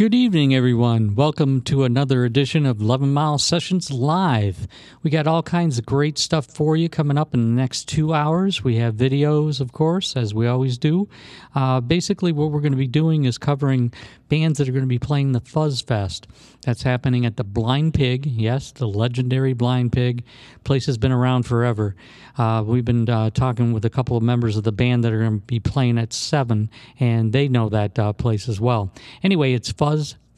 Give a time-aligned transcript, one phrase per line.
[0.00, 1.14] Good evening, everyone.
[1.14, 4.66] Welcome to another edition of 11 Mile Sessions Live.
[5.02, 8.14] We got all kinds of great stuff for you coming up in the next two
[8.14, 8.64] hours.
[8.64, 11.10] We have videos, of course, as we always do.
[11.54, 13.92] Uh, basically, what we're going to be doing is covering
[14.30, 16.26] bands that are going to be playing the Fuzz Fest.
[16.62, 18.24] That's happening at the Blind Pig.
[18.24, 20.24] Yes, the legendary Blind Pig.
[20.64, 21.94] Place has been around forever.
[22.38, 25.18] Uh, we've been uh, talking with a couple of members of the band that are
[25.18, 28.92] going to be playing at 7, and they know that uh, place as well.
[29.22, 29.89] Anyway, it's Fuzz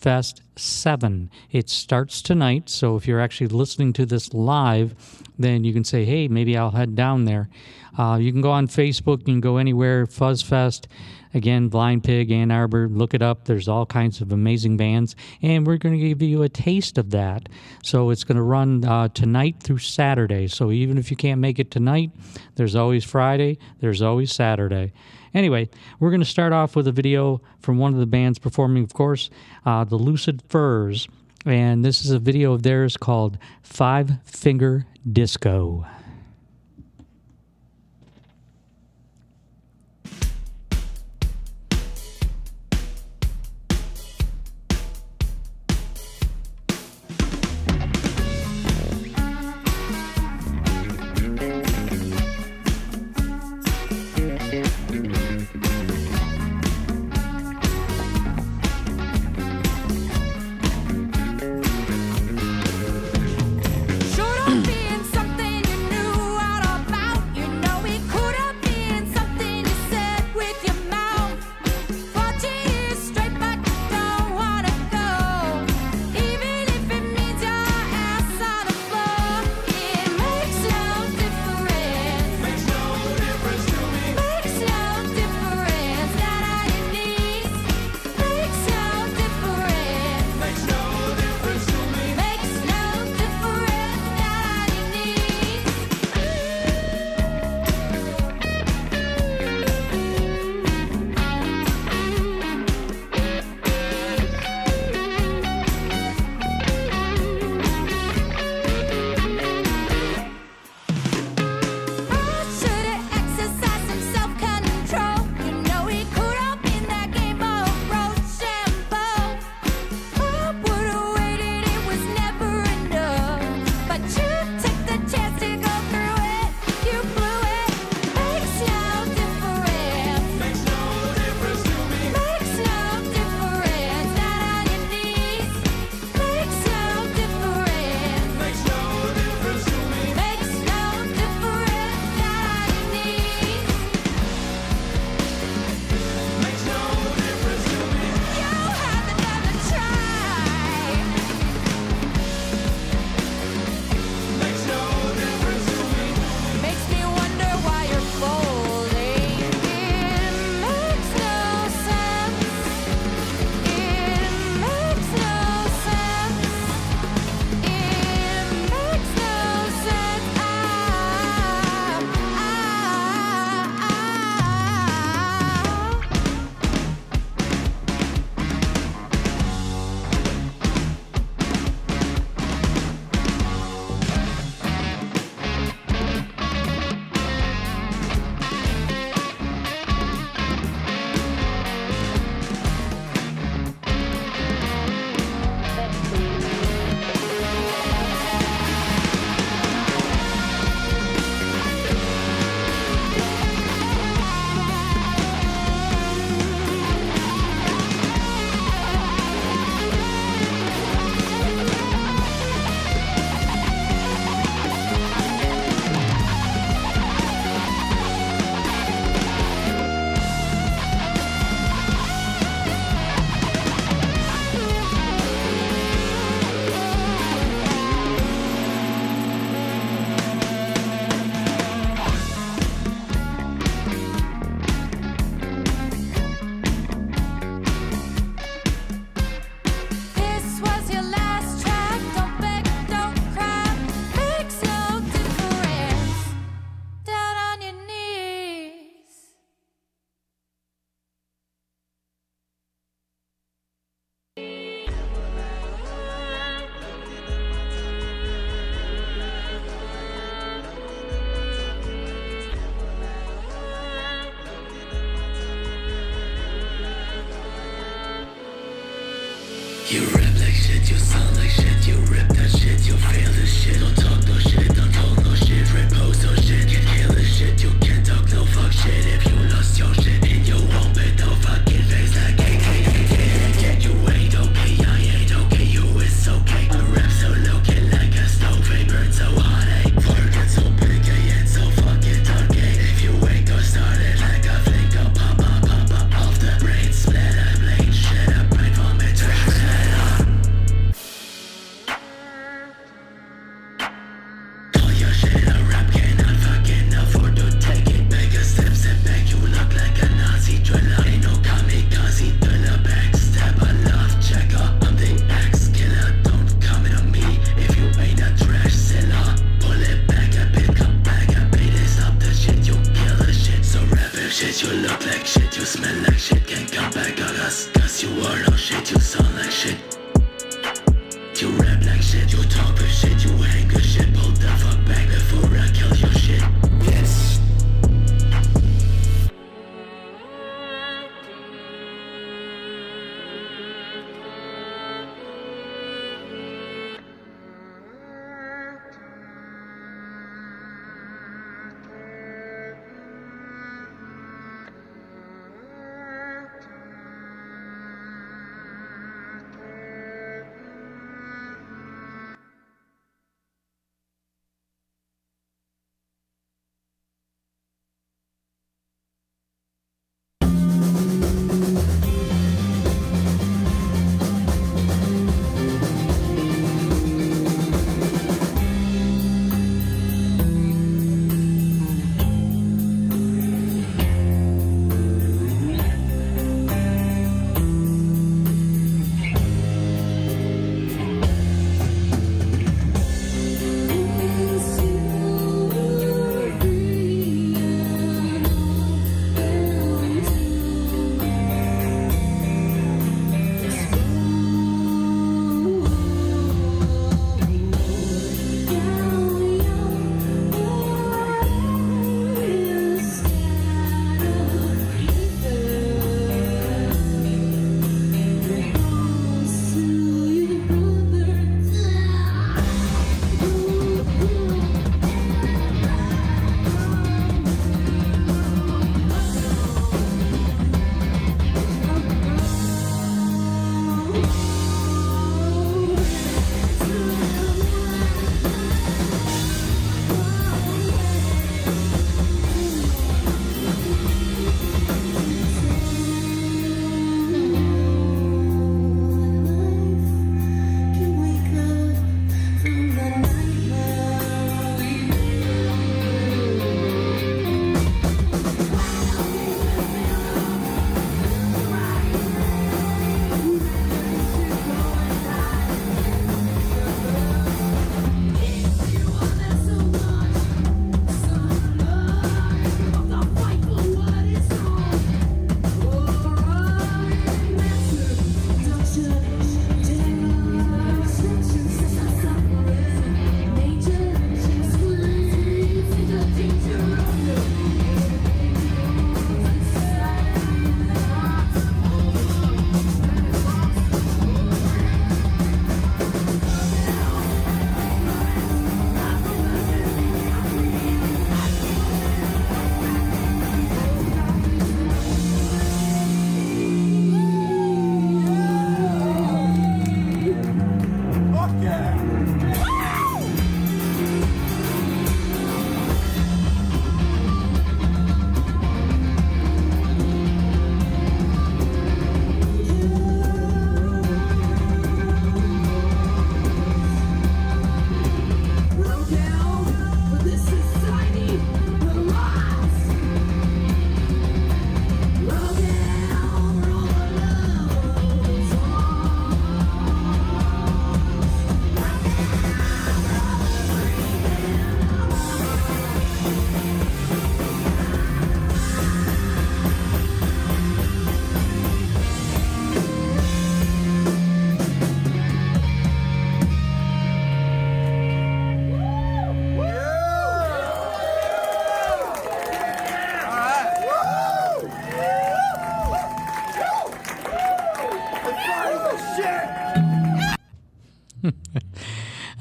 [0.03, 1.31] Fest 7.
[1.53, 4.95] It starts tonight, so if you're actually listening to this live,
[5.39, 7.49] then you can say, hey, maybe I'll head down there.
[7.97, 10.89] Uh, you can go on Facebook, you can go anywhere, Fuzz Fest.
[11.35, 13.45] Again, Blind Pig, Ann Arbor, look it up.
[13.45, 17.11] There's all kinds of amazing bands, and we're going to give you a taste of
[17.11, 17.49] that.
[17.83, 20.49] So it's going to run uh, tonight through Saturday.
[20.49, 22.11] So even if you can't make it tonight,
[22.57, 24.93] there's always Friday, there's always Saturday.
[25.35, 28.85] Anyway, we're going to start off with a video from one of the bands performing,
[28.85, 29.31] of course,
[29.65, 31.09] uh, the Lucid Furs.
[31.45, 35.87] And this is a video of theirs called Five Finger Disco.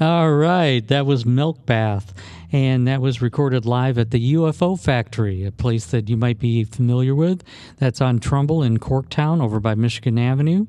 [0.02, 2.12] All right, that was Milk Bath,
[2.50, 6.64] and that was recorded live at the UFO Factory, a place that you might be
[6.64, 7.44] familiar with.
[7.78, 10.66] That's on Trumbull in Corktown over by Michigan Avenue.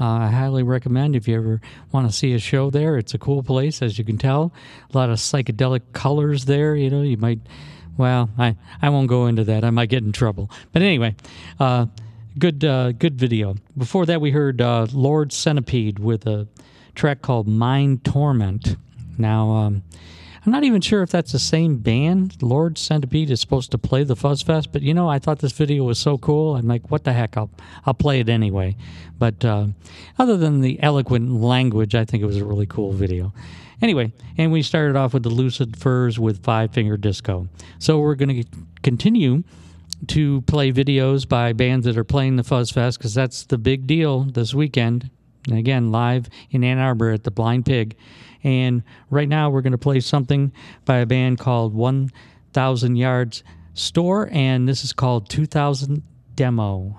[0.00, 1.60] Uh, I highly recommend if you ever
[1.92, 2.96] want to see a show there.
[2.96, 4.50] It's a cool place, as you can tell.
[4.94, 6.74] A lot of psychedelic colors there.
[6.74, 7.40] You know, you might.
[7.98, 9.62] Well, I, I won't go into that.
[9.62, 10.50] I might get in trouble.
[10.72, 11.16] But anyway,
[11.58, 11.84] uh,
[12.38, 13.56] good uh, good video.
[13.76, 16.48] Before that, we heard uh, Lord Centipede with a
[16.94, 18.76] track called Mind Torment.
[19.18, 19.82] Now, um,
[20.44, 22.42] I'm not even sure if that's the same band.
[22.42, 25.52] Lord Centipede is supposed to play the Fuzz Fest, but you know, I thought this
[25.52, 26.56] video was so cool.
[26.56, 27.36] I'm like, what the heck?
[27.36, 27.50] I'll
[27.84, 28.76] I'll play it anyway.
[29.18, 29.66] But uh,
[30.18, 33.34] other than the eloquent language, I think it was a really cool video.
[33.82, 37.48] Anyway, and we started off with the Lucid Furs with Five Finger Disco.
[37.78, 38.48] So we're going to
[38.82, 39.42] continue
[40.08, 43.86] to play videos by bands that are playing the Fuzz Fest because that's the big
[43.86, 45.10] deal this weekend
[45.50, 47.96] again, live in Ann Arbor at the Blind Pig.
[48.42, 50.52] And right now, we're going to play something
[50.84, 53.44] by a band called 1000 Yards
[53.74, 56.02] Store, and this is called 2000
[56.34, 56.96] Demo.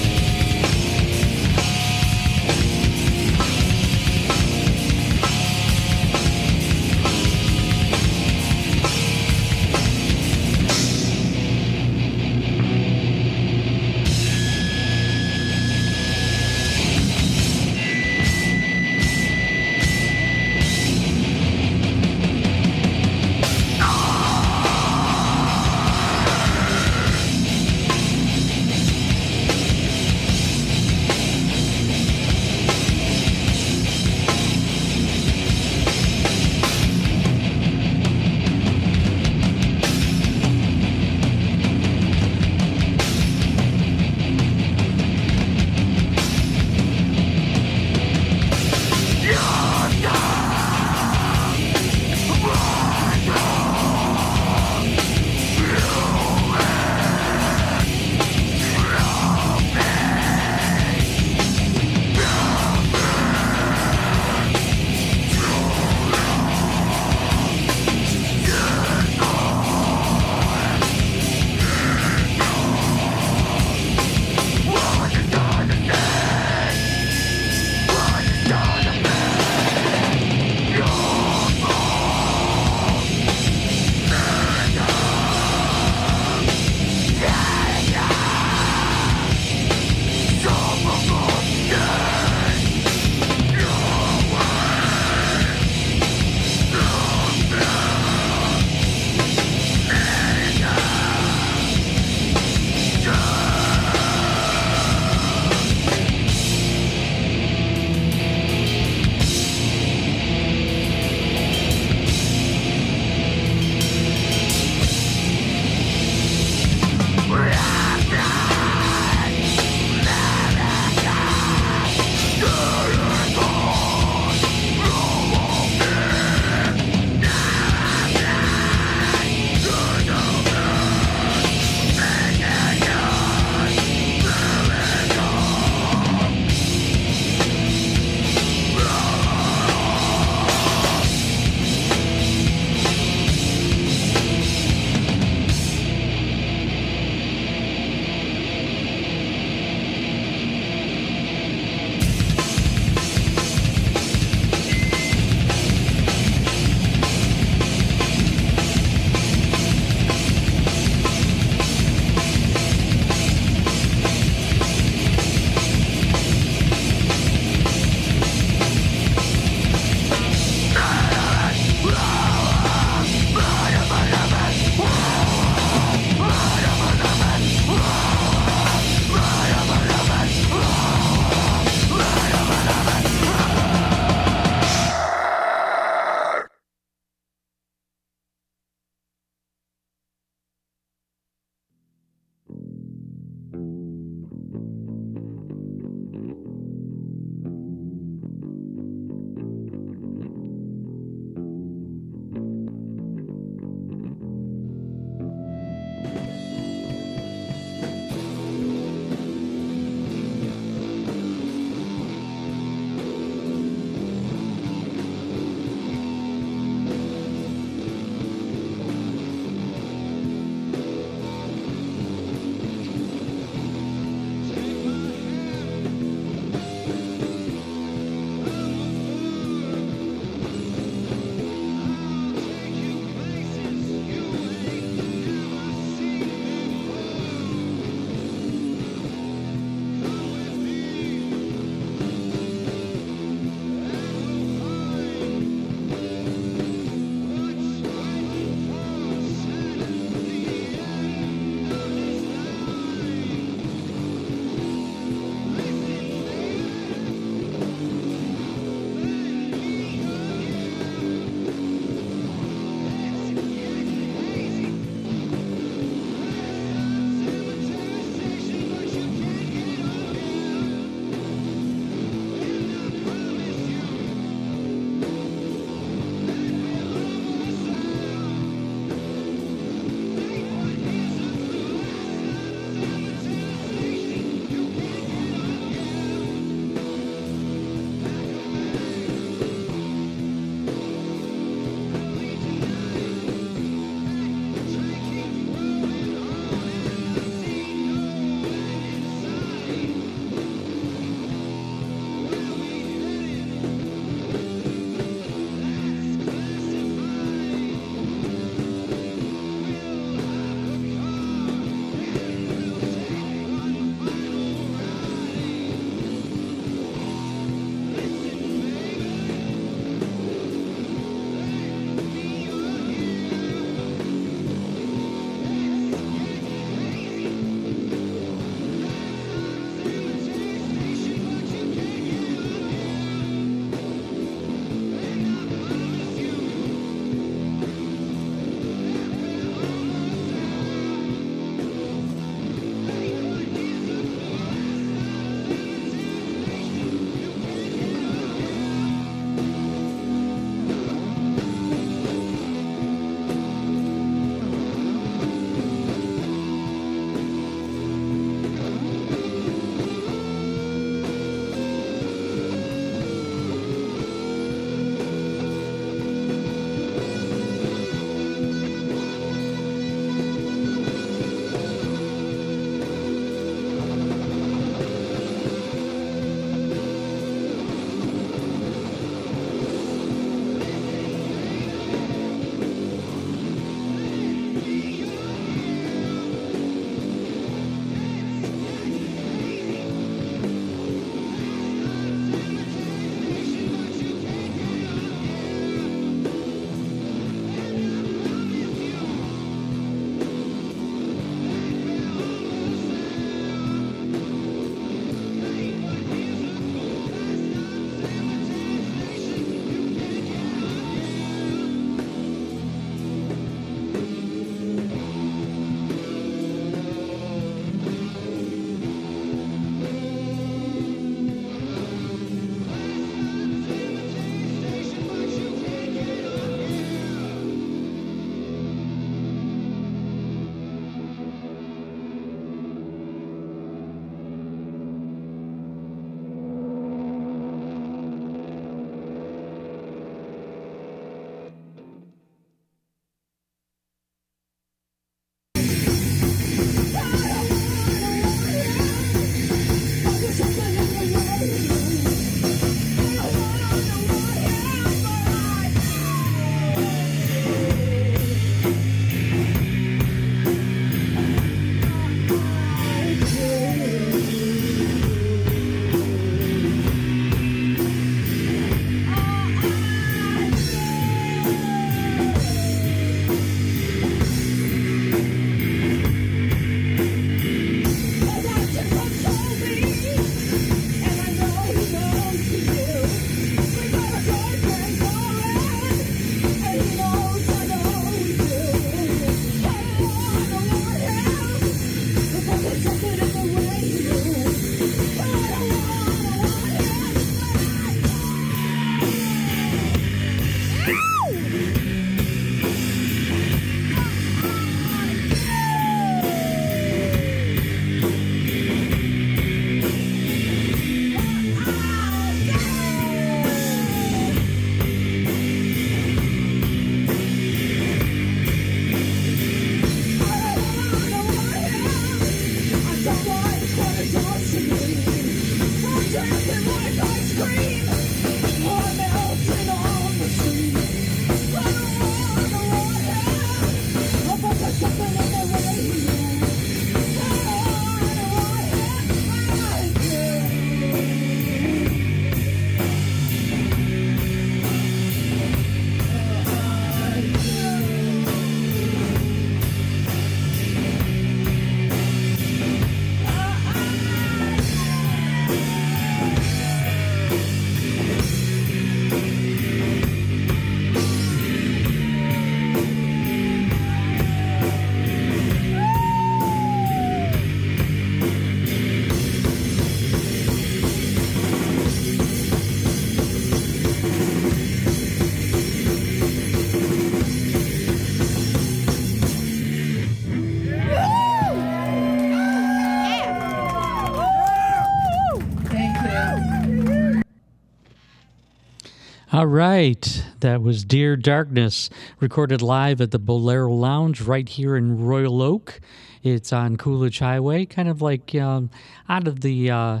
[589.38, 590.24] All right.
[590.40, 595.78] That was Dear Darkness, recorded live at the Bolero Lounge right here in Royal Oak.
[596.24, 598.68] It's on Coolidge Highway, kind of like um,
[599.08, 600.00] out of the uh,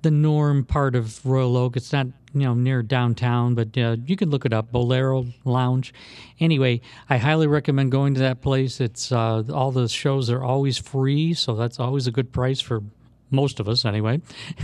[0.00, 1.76] the norm part of Royal Oak.
[1.76, 4.72] It's not you know near downtown, but uh, you can look it up.
[4.72, 5.92] Bolero Lounge.
[6.40, 8.80] Anyway, I highly recommend going to that place.
[8.80, 12.82] It's uh, all the shows are always free, so that's always a good price for
[13.30, 14.22] most of us, anyway.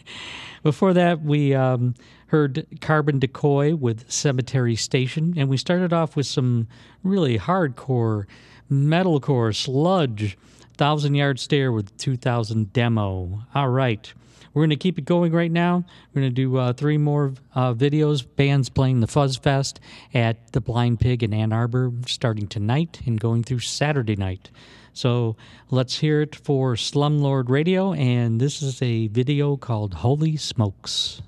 [0.63, 1.95] Before that, we um,
[2.31, 6.69] heard Carbon Decoy with Cemetery Station, and we started off with some
[7.03, 8.27] really hardcore
[8.71, 10.39] metalcore sludge.
[10.77, 13.43] Thousand Yard Stare with 2000 demo.
[13.53, 14.13] All right.
[14.55, 15.85] We're going to keep it going right now.
[16.15, 18.25] We're going to do uh, three more uh, videos.
[18.37, 19.81] Bands playing the Fuzz Fest
[20.15, 24.51] at the Blind Pig in Ann Arbor starting tonight and going through Saturday night.
[24.93, 25.37] So
[25.71, 27.93] let's hear it for Slumlord Radio.
[27.93, 31.23] And this is a video called Holy Smokes.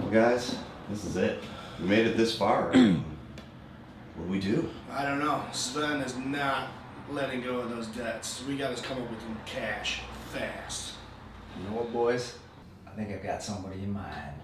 [0.00, 0.56] Well, guys,
[0.88, 1.42] this is it.
[1.80, 2.64] We made it this far.
[2.72, 3.02] what do
[4.28, 4.68] we do?
[4.90, 5.44] I don't know.
[5.52, 6.70] Sven is not
[7.10, 8.42] letting go of those debts.
[8.46, 10.00] We got to come up with some cash
[10.32, 10.94] fast.
[11.58, 12.36] You know what, boys?
[12.86, 14.34] I think I've got somebody in mind.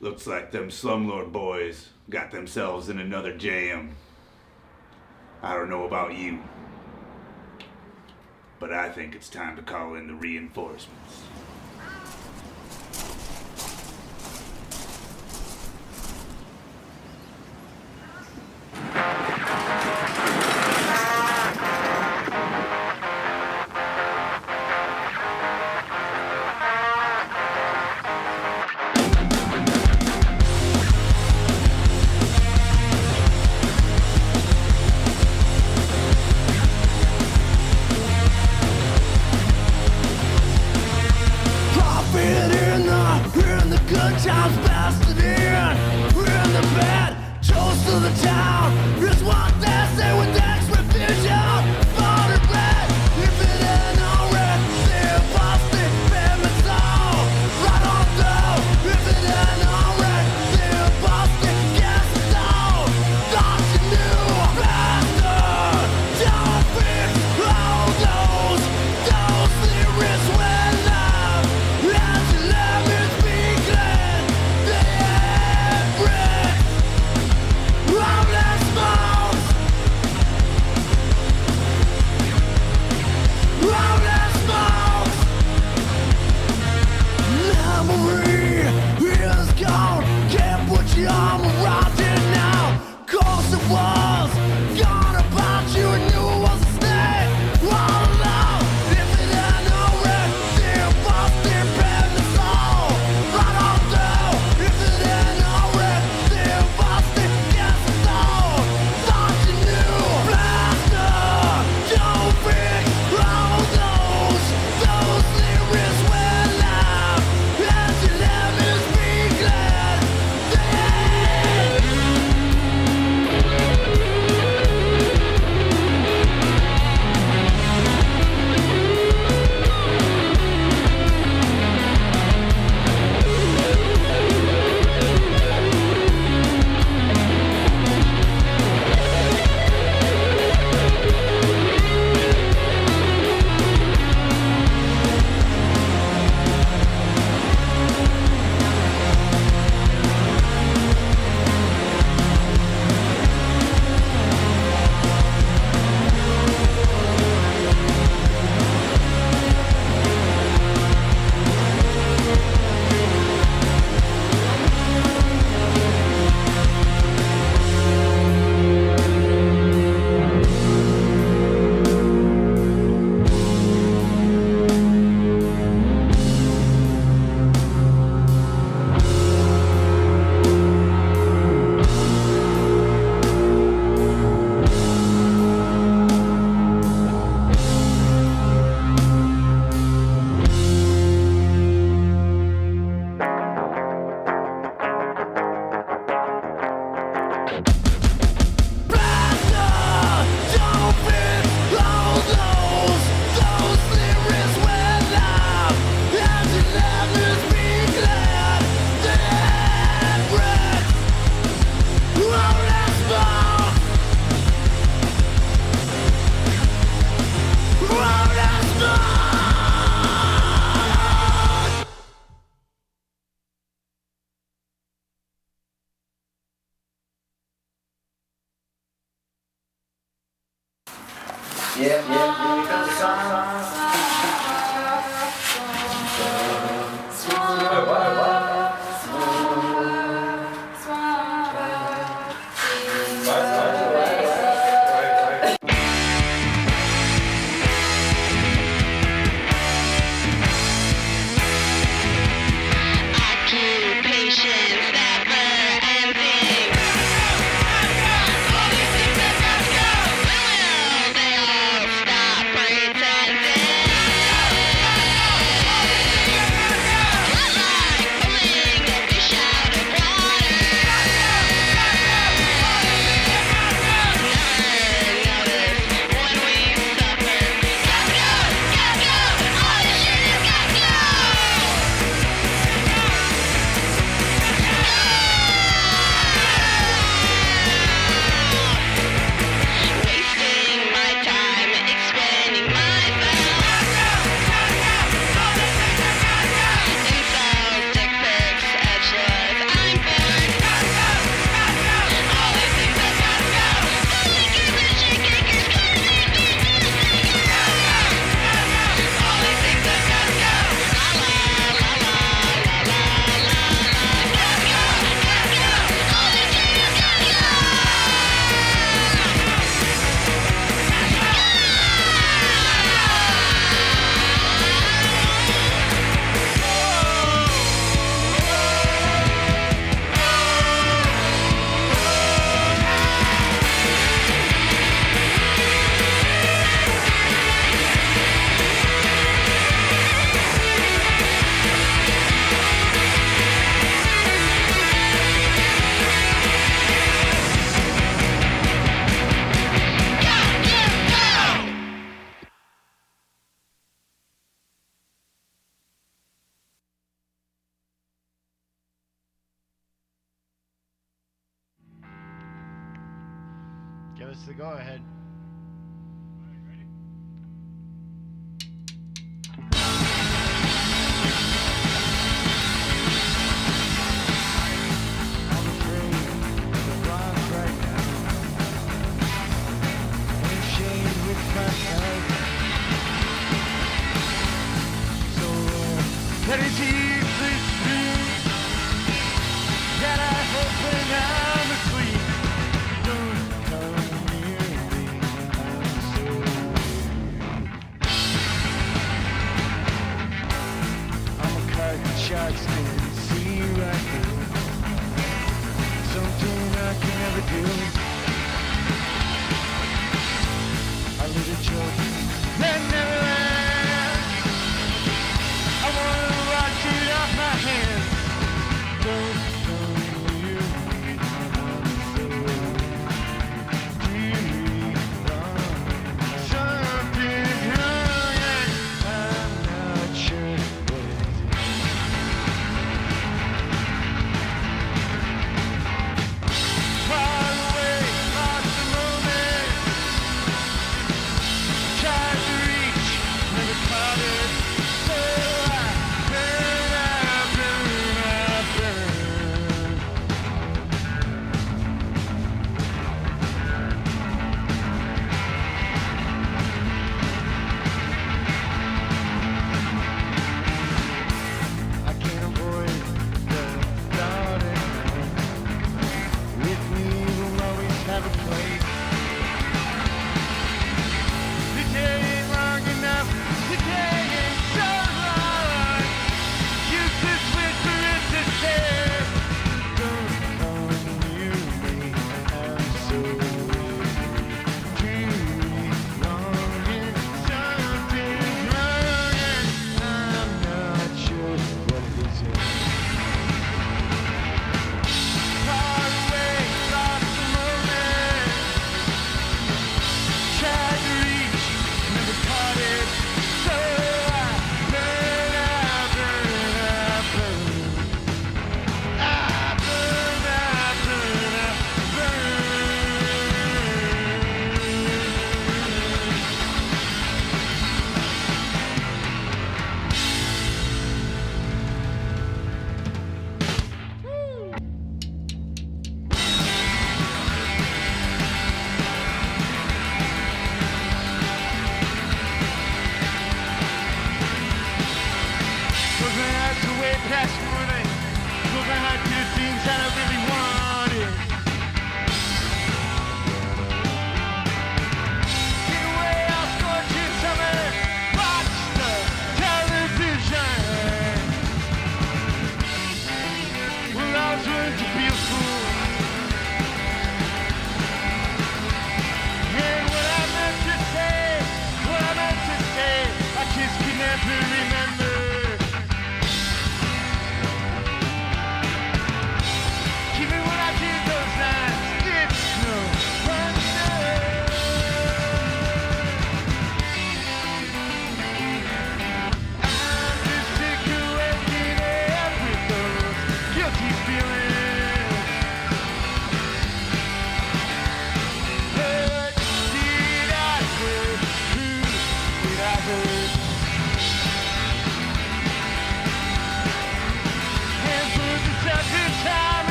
[0.00, 3.94] Looks like them slumlord boys got themselves in another jam.
[5.42, 6.40] I don't know about you,
[8.58, 11.22] but I think it's time to call in the reinforcements.
[18.96, 19.25] Profit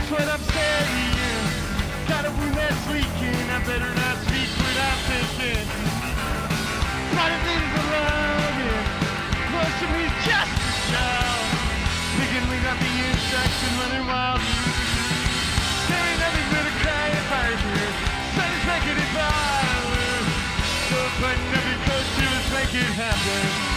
[0.00, 1.44] that's what I'm saying.
[2.08, 5.66] Got a wound that's leaking, I better not speak what I'm thinking.
[7.16, 8.84] Lot of things around it,
[9.52, 11.44] most of me's just a shout.
[12.16, 14.40] Picking me up the insects and running wild.
[14.40, 17.88] There ain't nothing gonna cry if I hear.
[18.32, 20.26] Sun is making it violent.
[20.88, 23.69] So button up your coat, she was making it happen.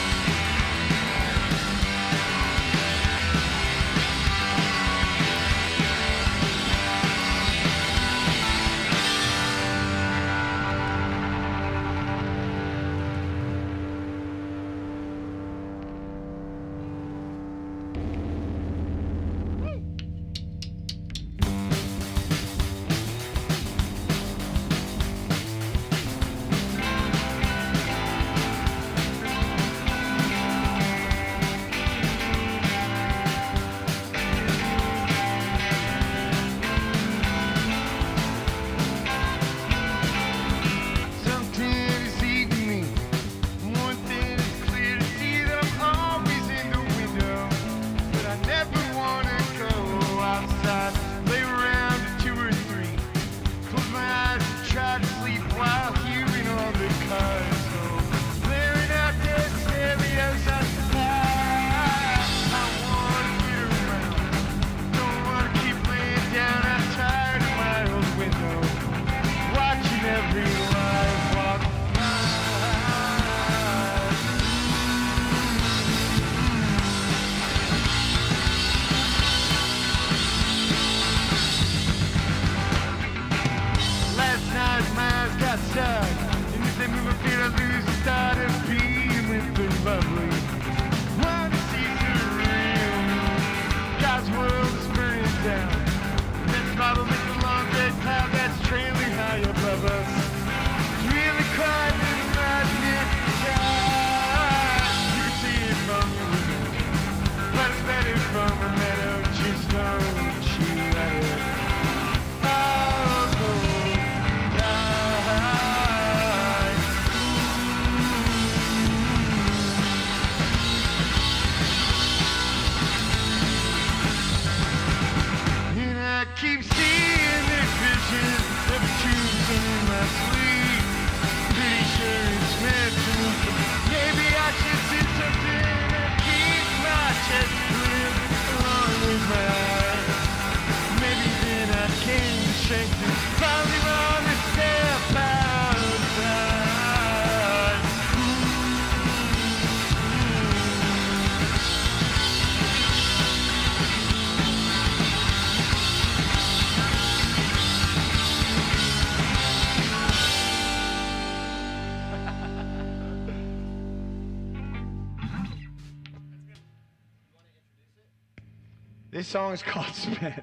[169.34, 170.43] This song is called Spin.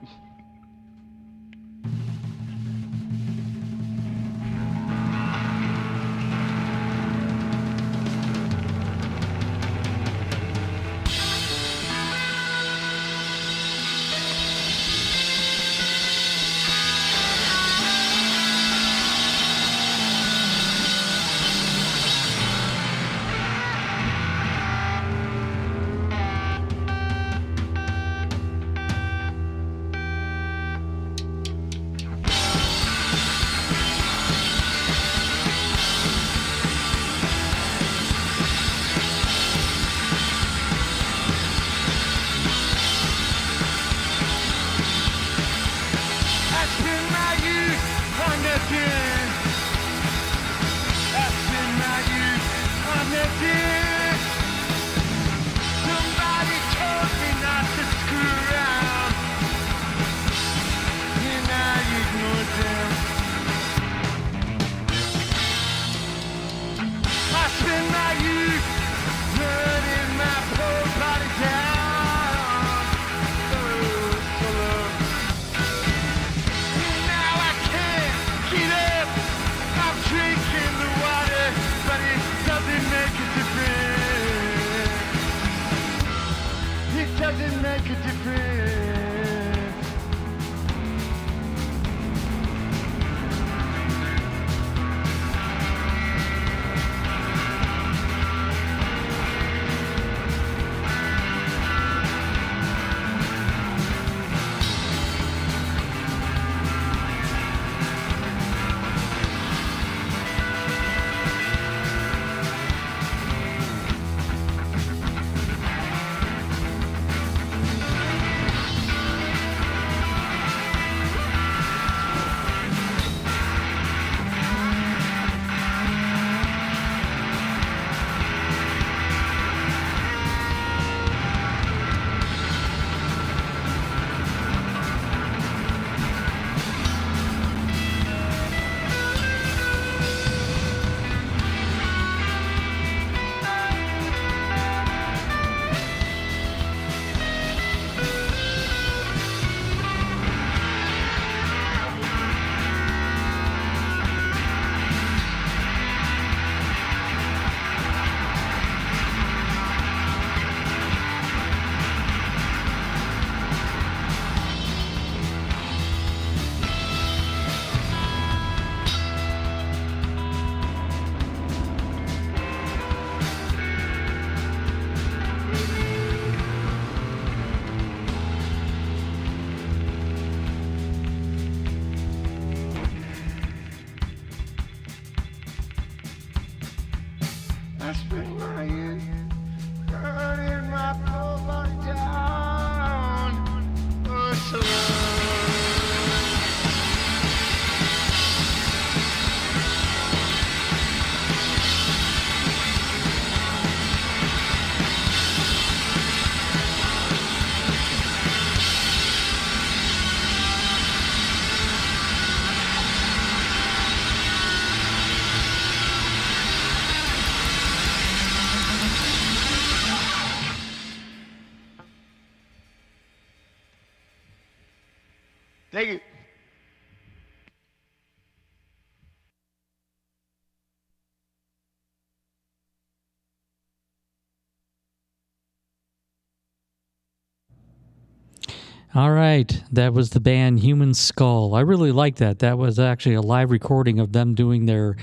[239.00, 241.54] All right, that was the band Human Skull.
[241.54, 242.40] I really like that.
[242.40, 244.94] That was actually a live recording of them doing their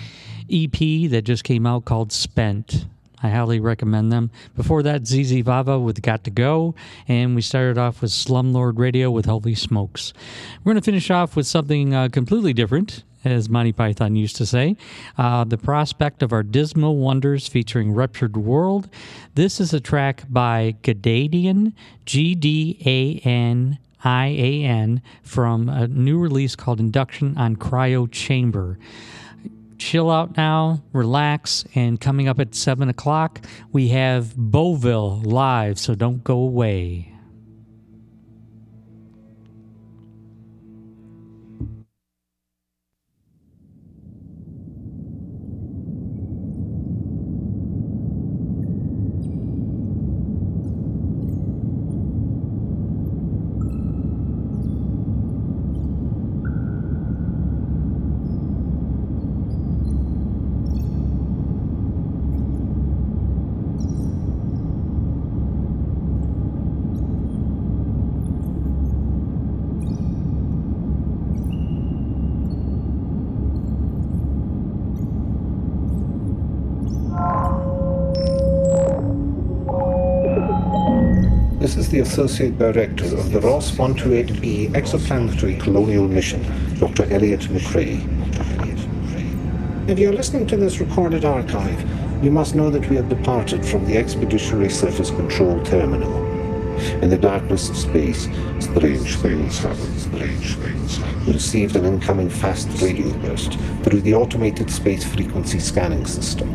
[0.51, 2.85] EP that just came out called Spent.
[3.23, 4.29] I highly recommend them.
[4.55, 6.75] Before that, ZZ Vava with Got to Go,
[7.07, 10.13] and we started off with Slumlord Radio with Holy Smokes.
[10.63, 14.45] We're going to finish off with something uh, completely different, as Monty Python used to
[14.45, 14.77] say.
[15.17, 18.89] Uh, the Prospect of Our Dismal Wonders featuring Ruptured World.
[19.33, 21.73] This is a track by Gadadian,
[22.05, 23.79] G D A N.
[24.03, 28.77] I A N from a new release called Induction on Cryo Chamber
[29.77, 35.95] chill out now, relax, and coming up at 7 o'clock, we have Beauville live, so
[35.95, 37.13] don't go away.
[82.17, 86.41] Associate Director of the Ross 128B Exoplanetary Colonial Mission,
[86.79, 87.03] Dr.
[87.13, 88.01] Elliot McCrae.
[89.87, 91.79] If you're listening to this recorded archive,
[92.23, 96.11] you must know that we have departed from the Expeditionary Surface Control Terminal.
[97.03, 98.23] In the darkness of space,
[98.59, 99.99] strange things happen.
[99.99, 100.99] Strange things.
[101.27, 106.49] We received an incoming fast radio burst through the automated space frequency scanning system.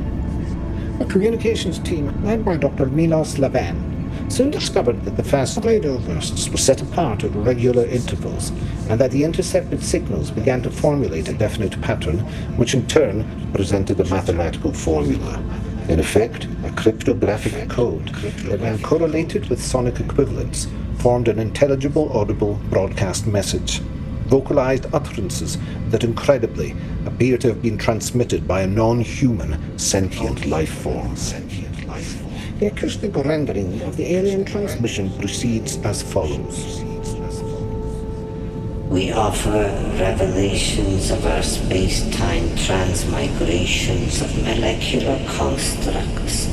[1.00, 2.86] A communications team led by Dr.
[2.86, 3.91] Milos Laban
[4.33, 8.49] soon discovered that the first radio bursts were set apart at regular intervals,
[8.89, 12.18] and that the intercepted signals began to formulate a definite pattern,
[12.57, 15.39] which in turn presented a mathematical formula.
[15.91, 20.66] In effect, a cryptographic code that, when correlated with sonic equivalents,
[21.01, 23.80] formed an intelligible, audible broadcast message.
[24.28, 25.59] Vocalized utterances
[25.89, 26.74] that incredibly
[27.05, 31.14] appear to have been transmitted by a non human sentient life form.
[32.62, 36.80] The acoustic rendering of the alien transmission proceeds as follows.
[38.88, 39.64] We offer
[39.98, 46.46] revelations of our space-time transmigrations of molecular constructs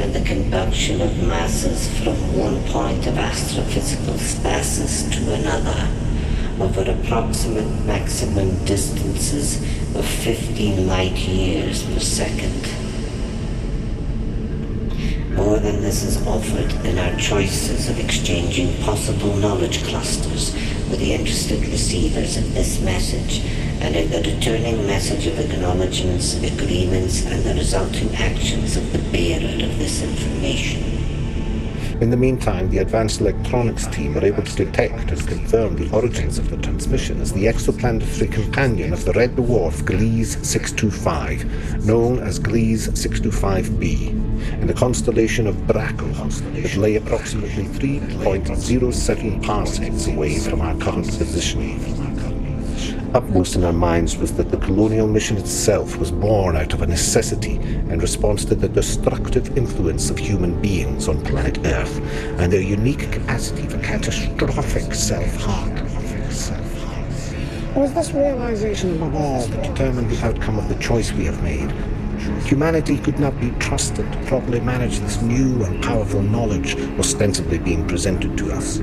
[0.00, 5.88] and the conduction of masses from one point of astrophysical stasis to another
[6.60, 9.60] over approximate maximum distances
[9.96, 12.87] of 15 light years per second.
[15.38, 20.52] More than this is offered in our choices of exchanging possible knowledge clusters
[20.90, 23.44] with the interested receivers of this message
[23.80, 29.64] and in the returning message of acknowledgements, agreements, and the resulting actions of the bearer
[29.64, 30.97] of this information.
[32.00, 36.38] In the meantime, the advanced electronics team were able to detect and confirm the origins
[36.38, 42.38] of the transmission as the exoplanetary companion of the red dwarf Gliese 625, known as
[42.38, 44.10] Gliese 625b,
[44.60, 52.07] in the constellation of Draco, which lay approximately 3.07 parsecs away from our current position.
[53.14, 56.86] Upmost in our minds was that the colonial mission itself was born out of a
[56.86, 62.00] necessity in response to the destructive influence of human beings on planet Earth
[62.38, 65.74] and their unique capacity for catastrophic self-harm.
[67.74, 71.70] Was this realization above all that determined the outcome of the choice we have made.
[72.44, 77.86] Humanity could not be trusted to properly manage this new and powerful knowledge ostensibly being
[77.88, 78.80] presented to us.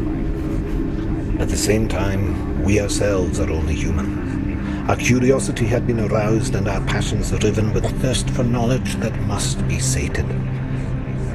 [1.38, 4.88] At the same time, we ourselves are only human.
[4.90, 9.68] Our curiosity had been aroused and our passions riven with thirst for knowledge that must
[9.68, 10.26] be sated.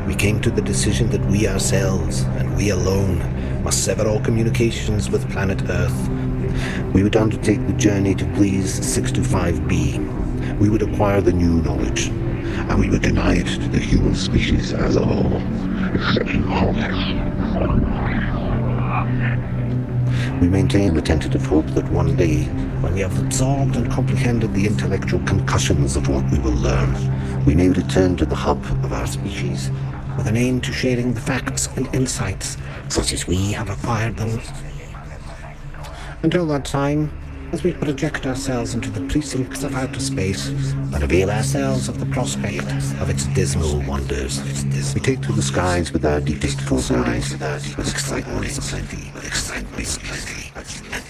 [0.06, 3.18] We came to the decision that we ourselves, and we alone,
[3.62, 6.08] must sever all communications with planet Earth.
[6.94, 10.58] We would undertake the journey to Gliese 625b.
[10.58, 14.72] We would acquire the new knowledge, and we would deny it to the human species
[14.72, 15.42] as a whole,
[15.94, 17.89] except in context.
[20.40, 22.44] We maintain the tentative hope that one day,
[22.80, 27.54] when we have absorbed and comprehended the intellectual concussions of what we will learn, we
[27.54, 29.70] may return to the hub of our species
[30.16, 32.56] with an aim to sharing the facts and insights
[32.88, 34.40] such as we have acquired them.
[36.22, 37.12] Until that time,
[37.52, 42.06] as we project ourselves into the precincts of outer space and avail ourselves of the
[42.06, 42.64] prospect
[43.00, 44.40] of its dismal wonders,
[44.94, 51.09] we take to the skies with our deepest forebodings, with excitement with excitement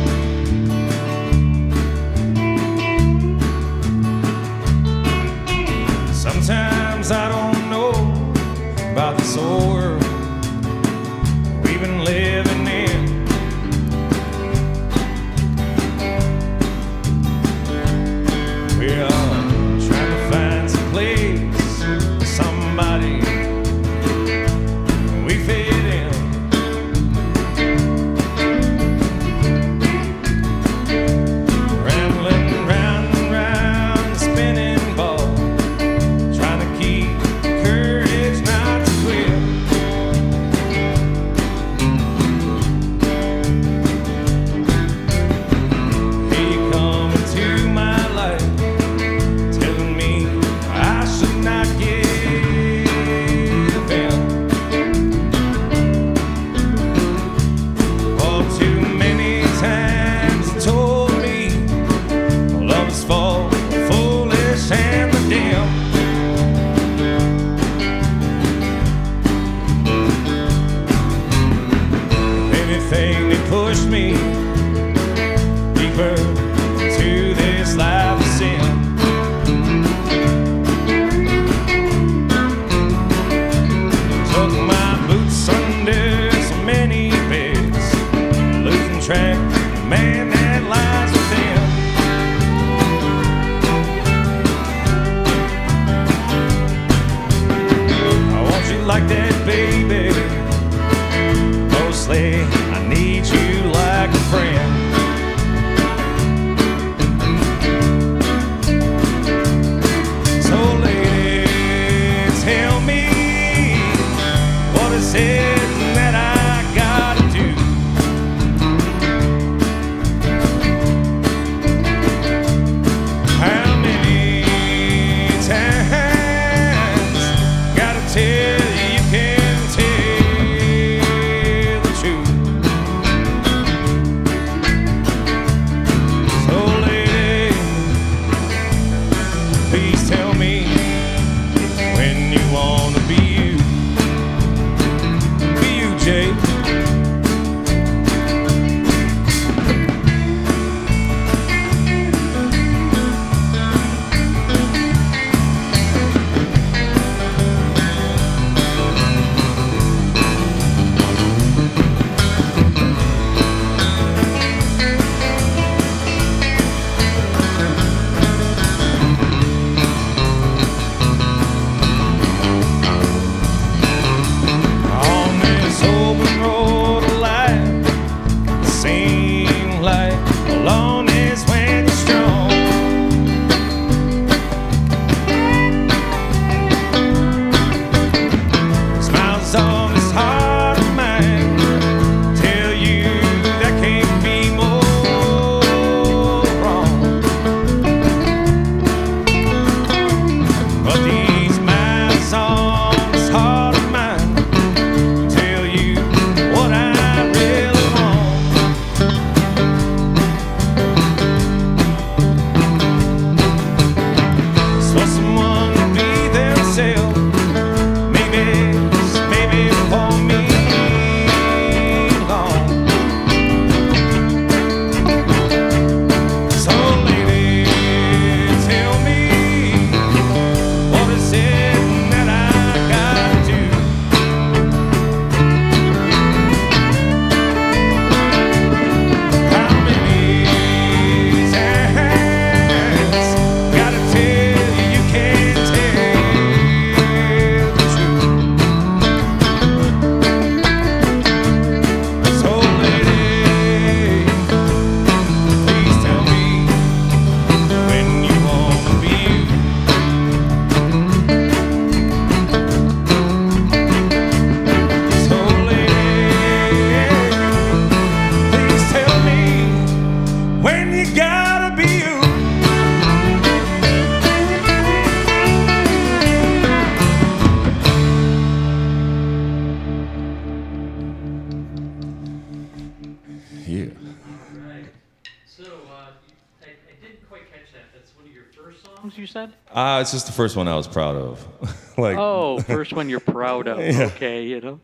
[290.41, 291.47] First one I was proud of.
[291.99, 293.79] like oh, first one you're proud of.
[293.79, 294.09] Yeah.
[294.15, 294.79] Okay, you know.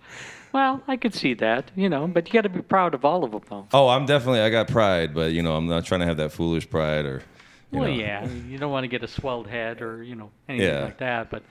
[0.54, 3.24] Well, I could see that, you know, but you got to be proud of all
[3.24, 3.68] of them, though.
[3.74, 6.32] Oh, I'm definitely I got pride, but you know I'm not trying to have that
[6.32, 7.24] foolish pride or.
[7.72, 7.90] Well, know.
[7.90, 10.84] yeah, you don't want to get a swelled head or you know anything Yeah.
[10.84, 11.32] like that.
[11.32, 11.42] But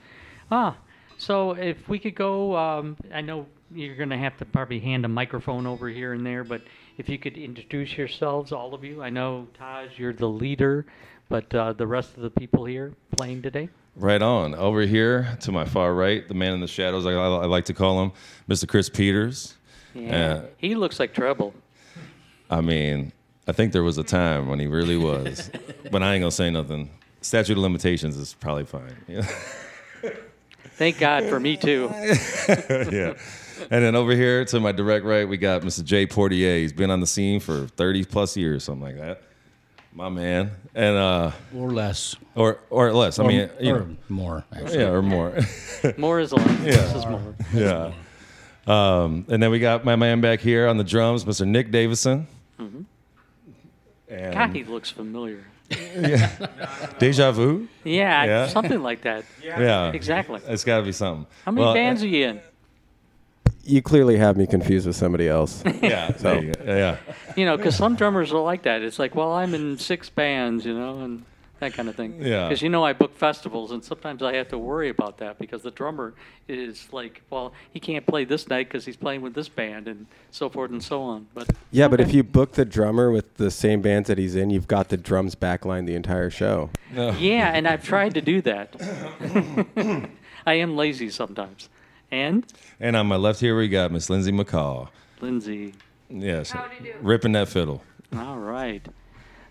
[0.51, 0.77] ah,
[1.17, 5.03] so if we could go, um, I know you're going to have to probably hand
[5.03, 6.61] a microphone over here and there, but
[6.97, 9.03] if you could introduce yourselves, all of you.
[9.03, 10.85] I know Taj, you're the leader,
[11.27, 13.67] but uh, the rest of the people here playing today.
[13.97, 14.53] Right on.
[14.53, 17.65] Over here to my far right, the man in the shadows, I, I, I like
[17.65, 18.11] to call him,
[18.47, 18.67] Mr.
[18.67, 19.55] Chris Peters.
[19.95, 21.53] Yeah, Uh, he looks like trouble.
[22.49, 23.11] I mean,
[23.47, 25.49] I think there was a time when he really was,
[25.91, 26.91] but I ain't gonna say nothing.
[27.21, 28.95] Statute of limitations is probably fine.
[29.07, 29.27] Yeah.
[30.75, 31.89] Thank God for me too.
[31.97, 33.13] yeah.
[33.71, 35.83] And then over here to my direct right, we got Mr.
[35.83, 36.57] Jay Portier.
[36.59, 39.23] He's been on the scene for 30 plus years, something like that.
[39.97, 40.51] My man.
[40.75, 42.15] And uh or less.
[42.35, 43.17] Or or less.
[43.17, 43.95] I Or- mean, you or know.
[44.09, 44.77] more, actually.
[44.77, 45.33] Yeah, or more.
[45.97, 46.47] More is less.
[46.59, 46.71] Yeah.
[46.75, 47.35] This is more.
[47.53, 47.91] Yeah.
[48.67, 51.47] Um, and then we got my man back here on the drums, Mr.
[51.47, 52.27] Nick Davison.
[52.59, 52.85] Mhm.
[54.09, 55.45] And God, he looks familiar.
[55.71, 56.29] yeah.
[56.99, 57.67] Deja vu?
[57.83, 59.25] Yeah, something like that.
[59.43, 59.91] Yeah.
[59.93, 60.41] Exactly.
[60.47, 61.25] It's got to be something.
[61.43, 62.41] How many Well, bands are you in?
[63.67, 65.63] You clearly have me confused with somebody else.
[65.81, 66.97] Yeah, So you yeah.
[67.35, 68.81] You know, because some drummers are like that.
[68.81, 71.23] It's like, well, I'm in six bands, you know, and
[71.59, 72.21] that kind of thing.
[72.21, 72.47] Yeah.
[72.47, 75.61] Because you know, I book festivals, and sometimes I have to worry about that because
[75.61, 76.13] the drummer
[76.47, 80.07] is like, well, he can't play this night because he's playing with this band, and
[80.31, 81.27] so forth and so on.
[81.33, 84.49] But Yeah, but if you book the drummer with the same bands that he's in,
[84.49, 86.69] you've got the drums backline the entire show.
[86.93, 88.75] yeah, and I've tried to do that.
[90.45, 91.69] I am lazy sometimes.
[92.11, 92.45] And
[92.79, 94.89] And on my left here, we got Miss Lindsay McCall.
[95.21, 95.73] Lindsay.
[96.09, 96.53] Yes.
[97.01, 97.81] Ripping that fiddle.
[98.15, 98.85] All right.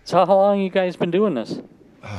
[0.03, 1.59] So how long you guys been doing this?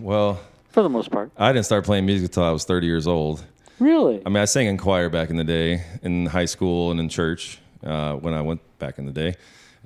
[0.00, 0.38] Well,
[0.68, 1.32] For the most part.
[1.36, 3.44] I didn't start playing music until I was 30 years old.
[3.80, 4.22] Really?
[4.24, 7.08] I mean, I sang in choir back in the day, in high school and in
[7.08, 9.34] church uh, when I went back in the day.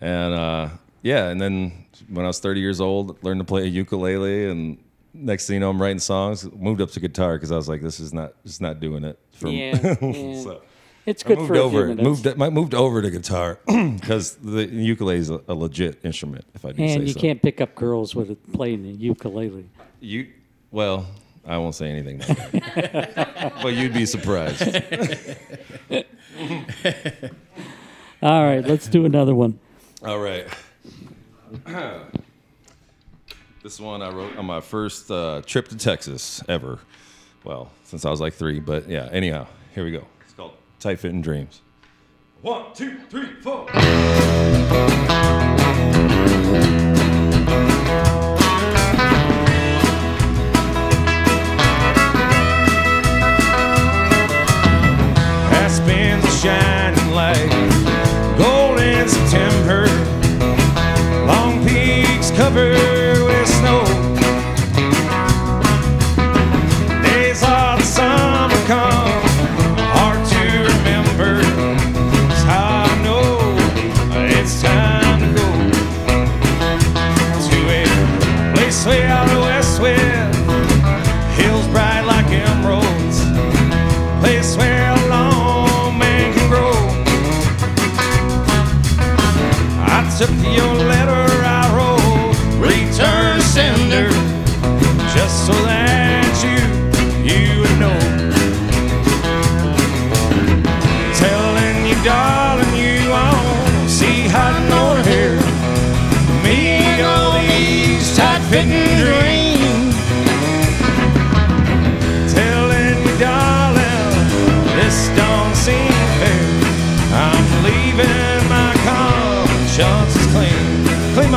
[0.02, 0.68] And uh,
[1.02, 4.50] yeah, and then when I was 30 years old, learned to play a ukulele.
[4.50, 4.76] And
[5.14, 6.50] next thing you know, I'm writing songs.
[6.52, 9.18] Moved up to guitar because I was like, this is not, just not doing it.
[9.50, 10.42] Yeah, yeah.
[10.42, 10.62] So
[11.06, 11.94] It's I good moved for a over.
[11.94, 16.44] Moved, I moved over to guitar because the ukulele is a, a legit instrument.
[16.54, 17.20] If I do say And you so.
[17.20, 19.68] can't pick up girls with it playing the ukulele.
[20.00, 20.28] You
[20.70, 21.06] well,
[21.46, 22.22] I won't say anything.
[22.22, 23.52] About that.
[23.62, 24.62] but you'd be surprised.
[28.22, 29.58] All right, let's do another one.
[30.04, 30.46] All right.
[33.62, 36.78] this one I wrote on my first uh, trip to Texas ever.
[37.44, 39.08] Well, since I was like three, but yeah.
[39.10, 40.04] Anyhow, here we go.
[40.22, 41.60] It's called Tight Fitting Dreams.
[42.42, 43.68] One, two, three, four.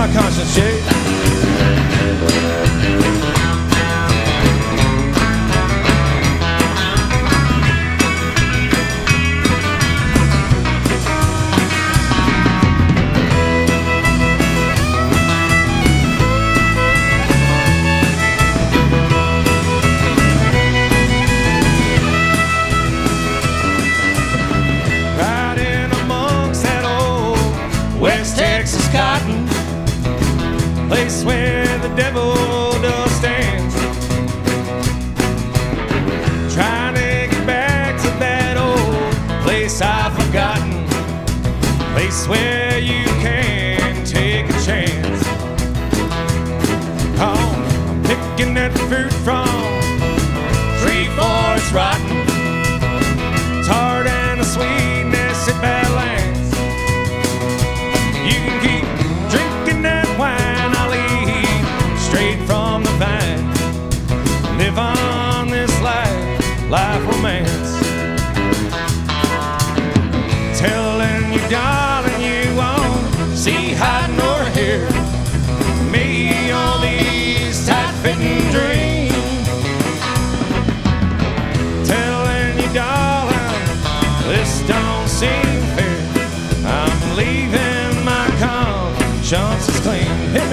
[0.08, 0.95] My conscience, Jay.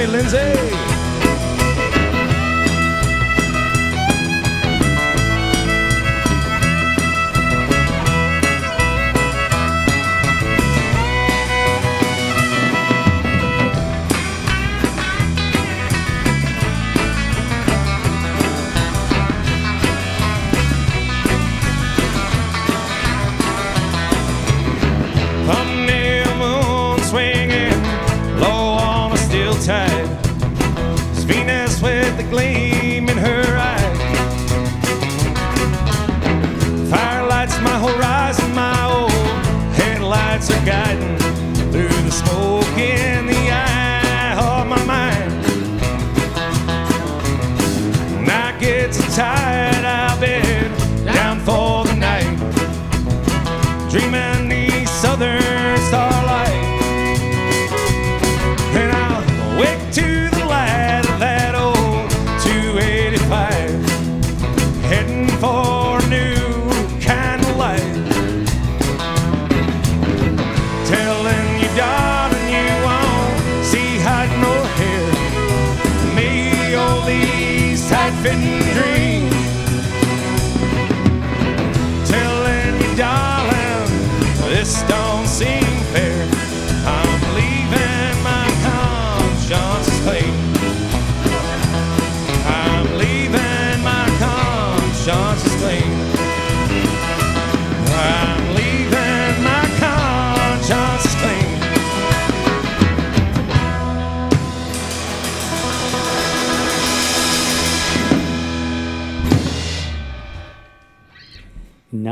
[0.03, 0.92] Me, Lindsay.
[31.83, 33.93] With the gleam in her eye.
[36.89, 39.11] Firelight's my horizon, my old
[39.75, 41.22] headlights are guiding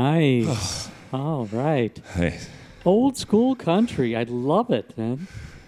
[0.05, 0.89] Nice.
[1.13, 1.95] All right.
[2.15, 2.39] Hey.
[2.85, 4.15] Old school country.
[4.15, 5.27] I love it, man.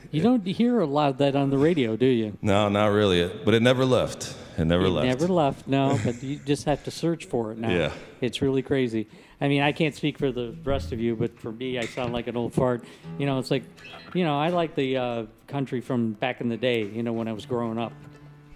[0.10, 2.36] You don't hear a lot of that on the radio, do you?
[2.42, 3.28] No, not really.
[3.46, 4.36] But it never left.
[4.58, 5.06] It never It left.
[5.08, 7.70] Never left, no, but you just have to search for it now.
[7.70, 7.92] Yeah.
[8.22, 9.08] It's really crazy.
[9.40, 12.12] I mean, I can't speak for the rest of you, but for me, I sound
[12.14, 12.84] like an old fart.
[13.20, 13.64] You know, it's like,
[14.16, 17.28] you know, I like the uh, country from back in the day, you know, when
[17.28, 17.94] I was growing up,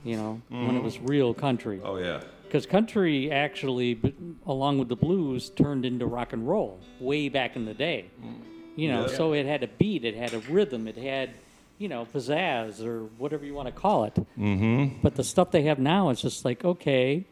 [0.04, 0.84] you know, when it Mhm.
[0.84, 1.80] was real country.
[1.84, 2.22] Oh, yeah.
[2.48, 4.00] Because country actually,
[4.46, 8.06] along with the blues, turned into rock and roll way back in the day.
[8.76, 9.08] You know, Yeah.
[9.16, 11.32] so it had a beat, it had a rhythm, it had,
[11.78, 14.14] you know, pizzazz or whatever you want to call it.
[14.40, 15.00] Mm-hmm.
[15.02, 17.26] But the stuff they have now, is just like okay,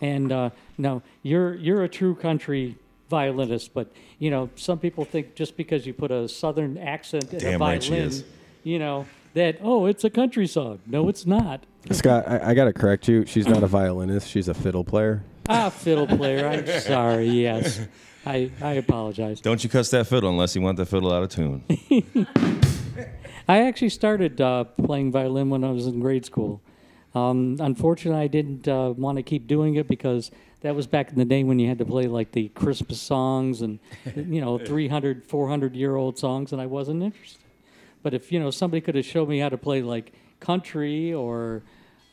[0.00, 2.76] and uh, no, you're you're a true country
[3.08, 7.54] violinist, but you know, some people think just because you put a southern accent in
[7.54, 8.12] a violin,
[8.62, 10.80] you know, that oh, it's a country song.
[10.86, 11.64] No, it's not.
[11.90, 13.26] Scott, I, I got to correct you.
[13.26, 14.28] She's not a violinist.
[14.28, 15.24] She's a fiddle player.
[15.48, 16.46] Ah, fiddle player.
[16.46, 17.26] I'm sorry.
[17.26, 17.86] Yes,
[18.24, 19.40] I I apologize.
[19.40, 21.64] Don't you cuss that fiddle unless you want the fiddle out of tune.
[23.48, 26.60] I actually started uh, playing violin when I was in grade school.
[27.14, 30.30] Um, unfortunately, I didn't uh, want to keep doing it because
[30.60, 33.62] that was back in the day when you had to play like the Christmas songs
[33.62, 33.80] and
[34.14, 37.40] you know 300, 400 year old songs, and I wasn't interested.
[38.02, 41.62] But if you know somebody could have showed me how to play like country or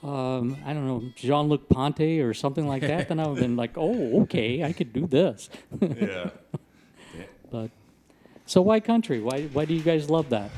[0.03, 3.47] um, I don't know Jean Luc Ponty or something like that, then I would have
[3.47, 5.49] been like, oh, okay, I could do this.
[5.81, 6.29] Yeah.
[7.49, 7.71] But
[8.45, 9.21] so why country?
[9.21, 10.51] Why why do you guys love that?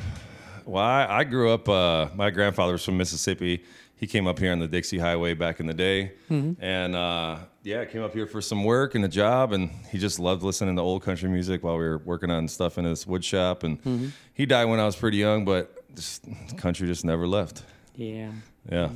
[0.65, 1.67] Well, I, I grew up.
[1.69, 3.63] Uh, my grandfather was from Mississippi.
[3.95, 6.55] He came up here on the Dixie Highway back in the day, Mhm.
[6.59, 10.19] and uh, yeah, came up here for some work and a job, and he just
[10.19, 13.23] loved listening to old country music while we were working on stuff in his wood
[13.25, 13.63] shop.
[13.63, 14.11] And Mhm.
[14.33, 16.25] he died when I was pretty young, but just
[16.57, 17.63] country just never left.
[17.95, 18.31] Yeah.
[18.71, 18.89] Yeah.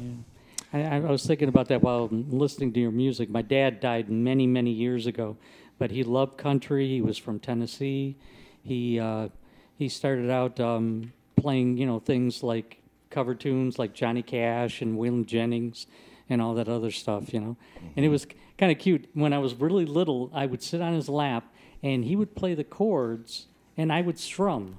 [0.72, 3.30] I, I was thinking about that while listening to your music.
[3.30, 5.38] My dad died many, many years ago,
[5.78, 6.88] but he loved country.
[6.88, 8.18] He was from Tennessee.
[8.64, 9.30] He uh,
[9.78, 14.98] he started out um, playing, you know, things like cover tunes like Johnny Cash and
[14.98, 15.86] Waylon Jennings
[16.30, 17.58] and all that other stuff, you know.
[17.96, 18.26] And it was
[18.58, 19.08] kind of cute.
[19.14, 21.54] When I was really little, I would sit on his lap
[21.84, 23.48] and he would play the chords
[23.78, 24.78] and I would strum.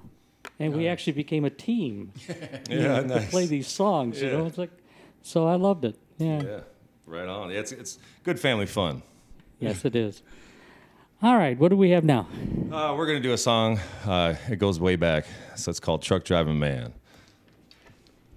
[0.58, 2.12] And we actually became a team.
[2.70, 3.30] you know, To nice.
[3.30, 4.46] play these songs, you know.
[4.46, 4.70] It's like
[5.22, 5.96] so I loved it.
[6.18, 6.42] Yeah.
[6.42, 6.60] Yeah,
[7.06, 7.50] right on.
[7.50, 9.02] Yeah, it's it's good family fun.
[9.58, 10.22] Yes, it is.
[11.22, 12.26] All right, what do we have now?
[12.70, 13.78] Uh, we're gonna do a song.
[14.06, 15.24] Uh, it goes way back,
[15.56, 16.92] so it's called "Truck Driving Man."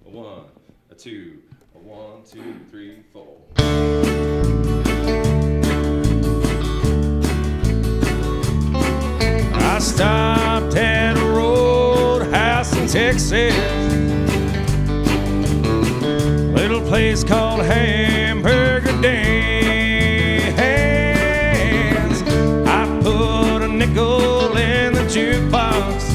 [0.06, 0.44] A one,
[0.90, 1.38] a two,
[1.74, 3.36] a one, two, three, four.
[9.60, 10.74] I stopped
[12.88, 13.54] Texas.
[16.54, 19.42] Little place called Hamburger Dan's.
[22.66, 26.10] I put a nickel in the jukebox.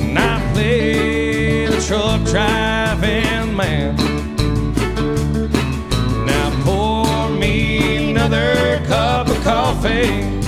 [0.00, 3.96] And I play the truck driving man.
[6.24, 10.43] Now pour me another cup of coffee.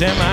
[0.00, 0.29] Semi.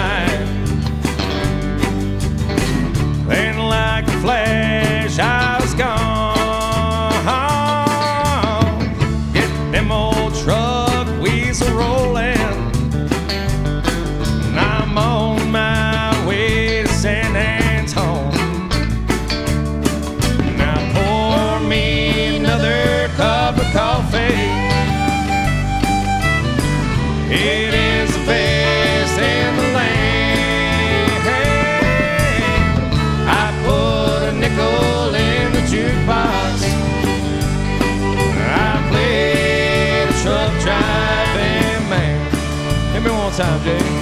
[43.37, 43.96] Time, Jay.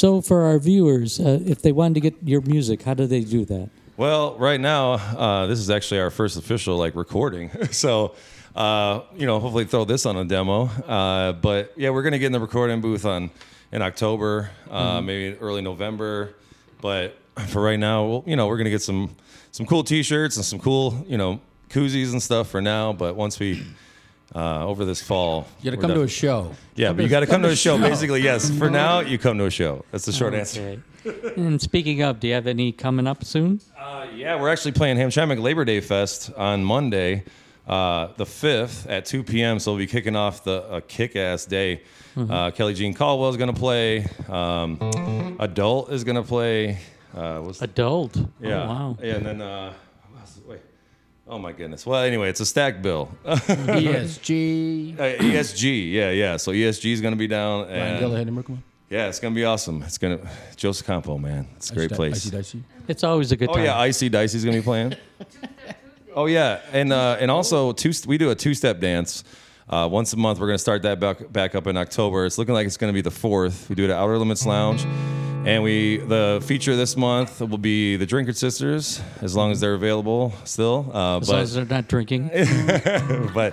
[0.00, 3.20] So for our viewers, uh, if they wanted to get your music, how do they
[3.20, 3.68] do that?
[3.98, 7.50] Well, right now, uh, this is actually our first official like recording.
[7.70, 8.14] so,
[8.56, 10.68] uh, you know, hopefully throw this on a demo.
[10.88, 13.28] Uh, but yeah, we're gonna get in the recording booth on
[13.72, 15.04] in October, uh, Mhm.
[15.04, 16.32] maybe early November.
[16.80, 17.18] But
[17.48, 19.10] for right now, we'll, you know, we're gonna get some
[19.52, 22.94] some cool T-shirts and some cool, you know, koozies and stuff for now.
[22.94, 23.62] But once we
[24.34, 26.52] uh, over this fall, You gotta we're come to a show.
[26.76, 27.76] Yeah, Come but you got to come come to to a show.
[27.78, 27.82] show.
[27.88, 28.50] Basically, yes.
[28.50, 29.84] For now, you come to a show.
[29.90, 30.82] That's the short answer.
[31.36, 33.60] And speaking of, do you have any coming up soon?
[33.78, 37.24] Uh, yeah, we're actually playing Hamtramck Labor Day Fest on Monday,
[37.66, 39.58] uh, the 5th at 2 p.m.
[39.58, 41.82] So we'll be kicking off the a kick-ass day.
[42.16, 42.30] Mhm.
[42.30, 44.04] Uh, Kelly Jean Caldwell is going to play.
[44.28, 46.78] Um, Adult is going to play.
[47.14, 48.16] Uh, what's Adult.
[48.18, 48.66] Oh, Yeah.
[48.66, 48.96] wow.
[49.02, 49.72] Yeah, and then uh,
[50.10, 50.38] what else?
[50.46, 50.60] wait.
[51.30, 51.86] Oh my goodness.
[51.86, 53.08] Well, anyway, it's a stack bill.
[53.24, 54.98] ESG.
[54.98, 55.92] Uh, ESG.
[55.92, 56.36] Yeah, yeah.
[56.36, 57.68] So ESG is going to be down.
[57.68, 58.62] Ryan And and Rickman.
[58.88, 59.84] Yeah, it's going to be awesome.
[59.84, 61.46] It's going to Joseph Campo, man.
[61.54, 62.26] It's a great place.
[62.26, 62.62] Icy Dicey.
[62.88, 63.62] It's always a good Oh time.
[63.62, 64.96] Oh yeah, Icy Dicey's going to be playing.
[66.16, 67.92] Oh yeah, and uh, and also two.
[68.08, 69.22] We do a two-step dance.
[69.68, 72.26] Uh, once a month, we're going to start that back, back up in October.
[72.26, 73.68] It's looking like it's going to be the fourth.
[73.68, 74.84] We do it at Outer Limits Lounge,
[75.46, 79.74] and we the feature this month will be the Drinker Sisters, as long as they're
[79.74, 80.90] available still.
[80.92, 82.28] Uh, As but long as they're not drinking.
[83.34, 83.52] but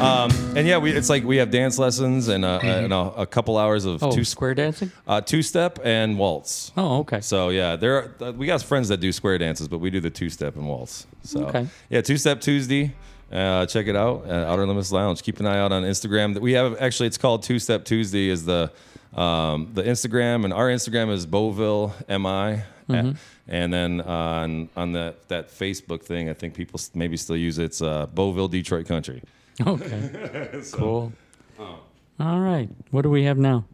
[0.00, 3.26] um, and yeah, we it's like we have dance lessons and, uh, and a, a
[3.26, 4.90] couple hours of Oh, two square dancing?
[5.06, 6.72] uh, two step and waltz.
[6.76, 7.20] Oh, okay.
[7.20, 10.00] So yeah, there are, uh, we got friends that do square dances, but we do
[10.00, 11.06] the two step and waltz.
[11.22, 11.66] So Okay.
[11.90, 12.94] yeah, two step Tuesday.
[13.30, 15.20] Uh, check it out at Outer Limits Lounge.
[15.22, 16.34] Keep an eye out on Instagram.
[16.34, 18.28] That we have actually, it's called Two Step Tuesday.
[18.28, 18.70] Is the
[19.16, 22.62] um, the Instagram and our Instagram is Beauville Mi.
[22.88, 23.16] Mhm.
[23.48, 27.64] And then on on that that Facebook thing, I think people maybe still use it.
[27.64, 29.22] It's uh, Beauville Detroit Country.
[29.66, 30.50] Okay.
[30.62, 31.12] So- cool.
[31.58, 31.78] Oh.
[32.20, 32.68] All right.
[32.92, 33.64] What do we have now?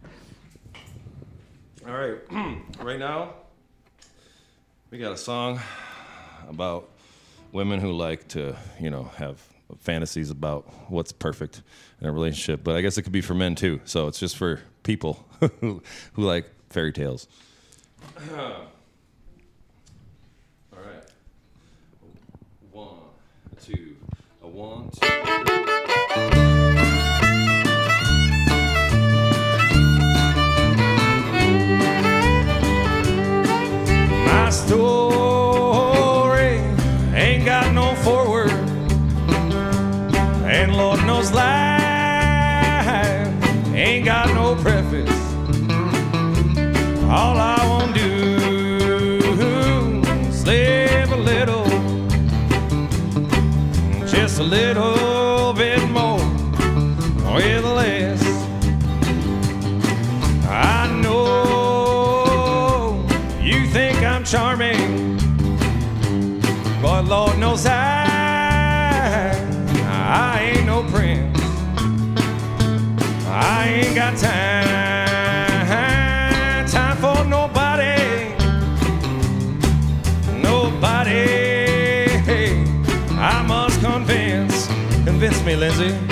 [1.86, 2.18] All right.
[2.80, 3.34] right now,
[4.90, 5.60] we got a song
[6.48, 6.88] about
[7.52, 9.40] women who like to, you know, have
[9.78, 11.62] fantasies about what's perfect
[12.00, 12.62] in a relationship.
[12.64, 13.80] But I guess it could be for men too.
[13.84, 15.24] So it's just for people
[15.60, 15.82] who,
[16.14, 17.28] who like fairy tales.
[18.36, 18.66] All
[20.72, 21.04] right.
[22.70, 22.96] One,
[23.60, 23.96] two,
[24.42, 25.08] a one, two.
[34.26, 35.62] My story
[37.14, 38.50] ain't got no forward,
[40.44, 41.71] and Lord knows life
[47.14, 48.06] All I want to do
[50.30, 51.66] is live a little,
[54.06, 56.16] just a little bit more
[57.34, 58.22] with less.
[60.48, 63.04] I know
[63.42, 65.18] you think I'm charming,
[66.80, 69.34] but Lord knows I,
[69.86, 71.38] I ain't no prince.
[73.26, 74.81] I ain't got time,
[85.52, 86.11] me, Lindsay.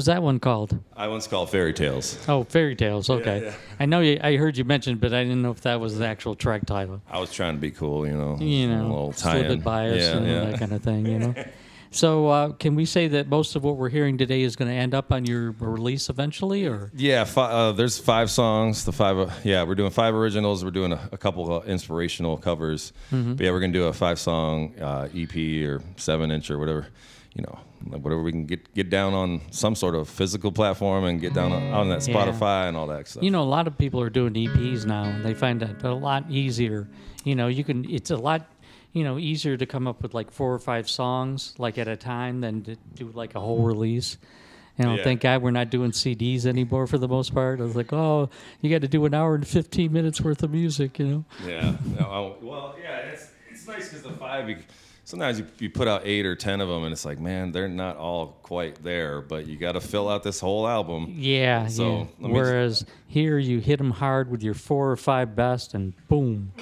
[0.00, 0.78] Was that one called?
[0.96, 2.16] I once called fairy tales.
[2.26, 3.10] Oh, fairy tales.
[3.10, 3.42] Okay.
[3.44, 3.52] yeah.
[3.78, 6.06] I know you, I heard you mention, but I didn't know if that was the
[6.06, 7.02] actual track title.
[7.10, 8.38] I was trying to be cool, you know.
[8.40, 9.58] You a know, little slip tie-in.
[9.58, 10.44] it by us Yeah, and yeah.
[10.46, 11.04] that kind of thing.
[11.04, 11.34] You know.
[11.90, 14.74] so uh, can we say that most of what we're hearing today is going to
[14.74, 16.90] end up on your release eventually, or?
[16.96, 18.86] Yeah, fi- uh, there's five songs.
[18.86, 20.64] The five, uh, yeah, we're doing five originals.
[20.64, 22.94] We're doing a, a couple of inspirational covers.
[23.12, 23.36] Mhm.
[23.36, 25.36] But yeah, we're gonna do a five song uh, EP
[25.68, 26.86] or seven inch or whatever,
[27.34, 31.20] you know, whatever we can get get down on some sort of physical platform and
[31.20, 32.14] get down on, on that Yeah.
[32.14, 33.22] Spotify and all that stuff.
[33.22, 35.92] You know, a lot of people are doing EPs now, and they find that a
[35.94, 36.88] lot easier.
[37.24, 37.88] You know, you can.
[37.90, 38.46] It's a lot,
[38.92, 41.96] you know, easier to come up with like four or five songs like at a
[41.96, 44.18] time than to do like a whole release.
[44.78, 45.04] You know, Yeah.
[45.04, 47.60] thank God we're not doing CDs anymore for the most part.
[47.60, 48.30] I was like, oh,
[48.62, 50.98] you got to do an hour and fifteen minutes worth of music.
[50.98, 51.24] You know.
[51.46, 51.76] Yeah.
[51.98, 54.48] No, well, yeah, it's it's nice because the five.
[55.10, 57.66] Sometimes you, you put out eight or ten of them, and it's like, man, they're
[57.66, 61.12] not all quite there, but you got to fill out this whole album.
[61.16, 61.66] Yeah.
[61.66, 61.98] So yeah.
[61.98, 65.94] me just- Whereas here you hit them hard with your four or five best, and
[66.06, 66.52] boom,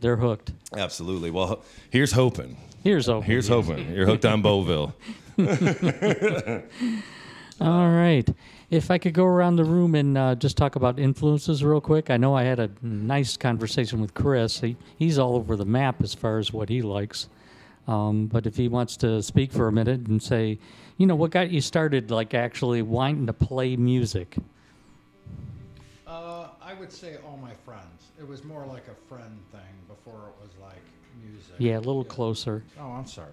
[0.00, 0.52] they're hooked.
[0.76, 1.32] Absolutely.
[1.32, 2.56] Well, here's hoping.
[2.84, 3.92] Here's hoping, Here's hoping.
[3.92, 4.92] You're hooked on Beauville.
[7.60, 8.28] All right.
[8.70, 12.10] If I could go around the room and uh, just talk about influences real quick.
[12.10, 14.60] I know I had a nice conversation with Chris.
[14.60, 17.28] He, he's all over the map as far as what he likes.
[17.88, 20.58] Um, but if he wants to speak for a minute and say,
[20.98, 24.36] you know, what got you started, like actually wanting to play music?
[26.06, 28.10] Uh, I would say all my friends.
[28.18, 30.82] It was more like a friend thing before it was like
[31.24, 31.54] music.
[31.58, 32.62] Yeah, a little closer.
[32.78, 33.32] Oh, I'm sorry.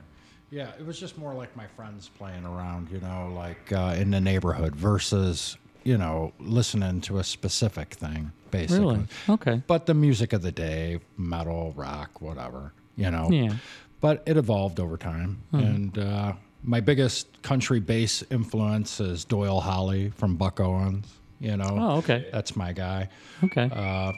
[0.52, 4.10] Yeah, it was just more like my friends playing around, you know, like uh, in
[4.10, 8.96] the neighborhood versus, you know, listening to a specific thing, basically.
[8.96, 9.08] Really?
[9.30, 9.62] Okay.
[9.68, 13.30] But the music of the day, metal, rock, whatever, you know.
[13.30, 13.54] Yeah.
[14.02, 15.42] But it evolved over time.
[15.54, 15.60] Mhm.
[15.66, 21.08] And uh, my biggest country bass influence is Doyle Holly from Buck Owens,
[21.40, 21.78] you know.
[21.80, 22.28] Oh, okay.
[22.32, 23.10] That's my guy.
[23.44, 23.70] Okay.
[23.72, 24.14] Uh,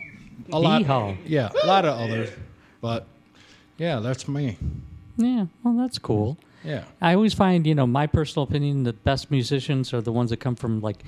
[0.52, 0.82] a lot.
[0.84, 1.18] Yeehaw.
[1.26, 2.30] Yeah, a lot of others.
[2.82, 3.06] But
[3.78, 4.58] yeah, that's me.
[5.18, 6.38] Yeah, well, that's cool.
[6.64, 6.84] Yeah.
[7.02, 10.38] I always find, you know, my personal opinion, the best musicians are the ones that
[10.38, 11.04] come from like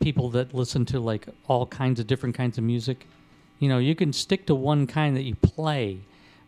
[0.00, 3.06] people that listen to like all kinds of different kinds of music.
[3.58, 6.00] You know, you can stick to one kind that you play,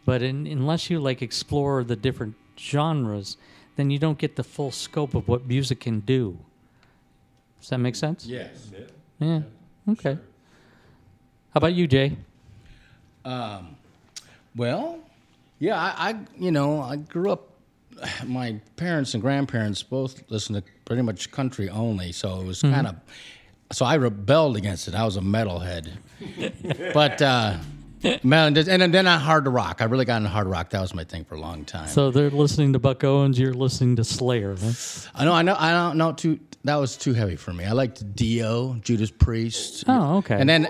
[0.04, 3.36] but in, unless you like explore the different genres,
[3.76, 6.38] then you don't get the full scope of what music can do.
[7.60, 8.26] Does that make sense?
[8.26, 8.70] Yes.
[9.18, 9.40] Yeah.
[9.88, 10.14] Okay.
[10.14, 12.16] How about you, Jay?
[13.24, 13.76] Um,
[14.56, 14.98] well,
[15.58, 17.48] yeah, I, I, you know, I grew up.
[18.26, 22.72] My parents and grandparents both listened to pretty much country only, so it was Mhm.
[22.74, 22.96] kind of.
[23.72, 24.94] So I rebelled against it.
[24.94, 25.90] I was a metalhead,
[26.92, 27.56] but uh,
[28.22, 29.80] man, and then, I hard rock.
[29.80, 30.70] I really got into hard rock.
[30.70, 31.88] That was my thing for a long time.
[31.88, 34.72] So they're listening to Buck Owens, you're listening to Slayer, huh?
[35.14, 36.12] I know, I know, I don't know.
[36.12, 37.64] Too that was too heavy for me.
[37.64, 39.84] I liked Dio, Judas Priest.
[39.86, 40.36] Oh, okay.
[40.40, 40.66] And then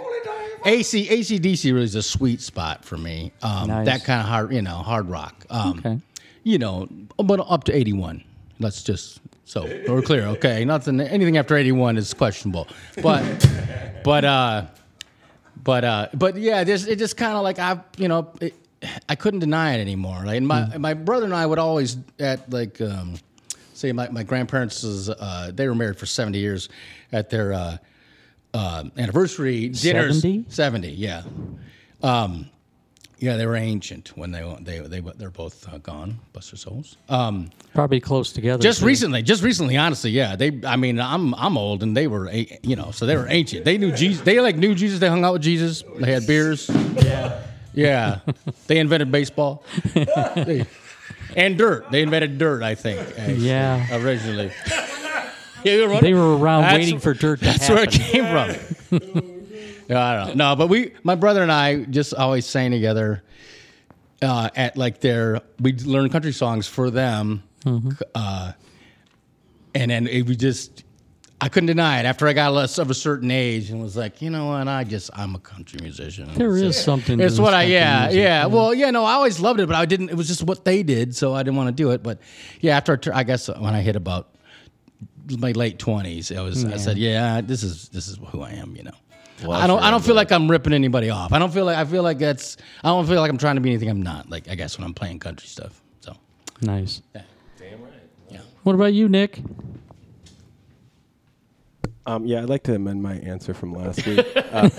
[0.64, 3.32] AC ACDC really is a sweet spot for me.
[3.42, 3.86] Um, Nice.
[3.86, 5.46] That kind of hard, you know, hard rock.
[5.50, 6.00] Um, Okay.
[6.42, 8.22] You know, but up to eighty one.
[8.58, 10.26] Let's just so we're clear.
[10.26, 11.00] Okay, nothing.
[11.00, 12.68] Anything after eighty one is questionable.
[13.02, 13.24] But
[14.04, 14.66] but uh,
[15.64, 18.30] but uh, but yeah, this it just kind of like I you know.
[18.40, 18.54] It,
[19.08, 20.24] I couldn't deny it anymore.
[20.26, 23.14] Like my my brother and I would always at like um,
[23.72, 26.68] say my, my grandparents was, uh, they were married for seventy years
[27.12, 27.76] at their uh,
[28.52, 30.22] uh, anniversary dinners.
[30.22, 30.44] 70?
[30.48, 31.22] Seventy, yeah.
[32.02, 32.50] Um,
[33.24, 36.18] yeah, they were ancient when they they they they're both uh, gone.
[36.32, 36.96] Bless their souls.
[37.08, 38.62] Um, Probably close together.
[38.62, 38.86] just too.
[38.86, 40.36] recently, just recently, honestly, yeah.
[40.36, 43.64] They, I mean, I'm I'm old, and they were, you know, so they were ancient.
[43.64, 44.22] They knew Jesus.
[44.22, 45.00] They like knew Jesus.
[45.00, 45.82] They hung out with Jesus.
[45.98, 46.68] They had beers.
[47.02, 47.40] Yeah,
[47.72, 48.20] yeah.
[48.66, 49.64] they invented baseball.
[49.94, 50.66] They-
[51.36, 51.90] and dirt.
[51.90, 53.00] They invented dirt, I think.
[53.18, 53.86] actually, Yeah.
[54.02, 54.52] originally.
[55.64, 59.33] Yeah, They were around That's- waiting for dirt to That's where it came from.
[59.88, 60.50] Yeah, I don't know.
[60.50, 63.22] No, but we, my brother and I, just always sang together
[64.22, 65.40] uh, at like their.
[65.60, 67.90] We learn country songs for them, Mm-hmm.
[68.14, 68.52] uh,
[69.74, 70.84] and then it we just.
[71.40, 74.22] I couldn't deny it after I got less of a certain age and was like,
[74.22, 74.66] you know what?
[74.66, 76.32] I just I'm a country musician.
[76.34, 78.24] There is something It's what I yeah music, yeah.
[78.42, 78.46] yeah.
[78.46, 80.08] Well yeah no I always loved it but I didn't.
[80.08, 82.02] It was just what they did so I didn't want to do it.
[82.02, 82.20] But
[82.60, 84.34] yeah after I I guess when I hit about
[85.38, 88.74] my late twenties, I was I said yeah this is this is who I am.
[88.76, 88.96] You know.
[89.42, 89.82] Well, I don't.
[89.82, 91.32] I don't feel like I'm ripping anybody off.
[91.32, 91.76] I don't feel like.
[91.76, 92.56] I feel like that's.
[92.82, 94.30] I don't feel like I'm trying to be anything I'm not.
[94.30, 95.80] Like I guess when I'm playing country stuff.
[96.00, 96.16] So
[96.60, 97.02] Nice.
[97.14, 97.22] Yeah.
[97.58, 97.92] Damn right.
[98.30, 98.40] Yeah.
[98.62, 99.40] What about you, Nick?
[102.06, 104.26] Um, yeah, I'd like to amend my answer from last week.
[104.54, 104.70] Uh,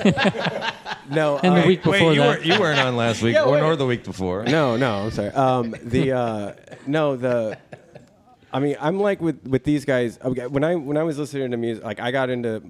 [1.09, 2.27] no, And the week before you, that.
[2.27, 3.59] Weren't, you weren't on last week, Yeah, or wait.
[3.59, 4.45] nor the week before.
[4.45, 5.31] No, no, I'm sorry.
[5.31, 6.53] Um, the uh,
[6.87, 7.57] no, the.
[8.53, 10.17] I mean, I'm like with with these guys.
[10.23, 12.63] When I when I was listening to music, like I got into.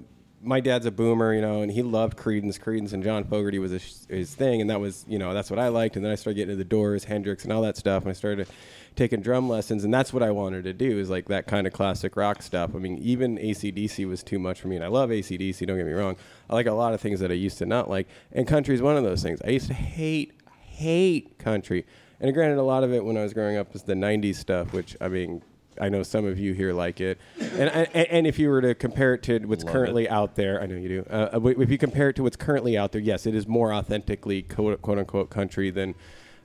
[0.46, 2.58] My dad's a boomer, you know, and he loved Creedence.
[2.58, 5.58] Creedence and John Fogerty was his, his thing, and that was, you know, that's what
[5.58, 5.96] I liked.
[5.96, 8.04] And then I started getting into the Doors, Hendrix, and all that stuff.
[8.04, 8.46] And I started
[8.94, 11.72] taking drum lessons, and that's what I wanted to do is like that kind of
[11.72, 12.74] classic rock stuff.
[12.74, 15.66] I mean, even ACDC was too much for me, and I love ACDC.
[15.66, 16.16] Don't get me wrong.
[16.48, 18.82] I like a lot of things that I used to not like, and country is
[18.82, 19.40] one of those things.
[19.44, 20.32] I used to hate
[20.76, 21.86] hate country.
[22.20, 24.72] And granted, a lot of it when I was growing up was the '90s stuff,
[24.72, 25.42] which I mean,
[25.80, 27.18] I know some of you here like it.
[27.38, 30.10] And and, and if you were to compare it to what's Love currently it.
[30.10, 31.06] out there, I know you do.
[31.10, 33.72] Uh, uh, if you compare it to what's currently out there, yes, it is more
[33.72, 35.94] authentically quote, quote unquote country than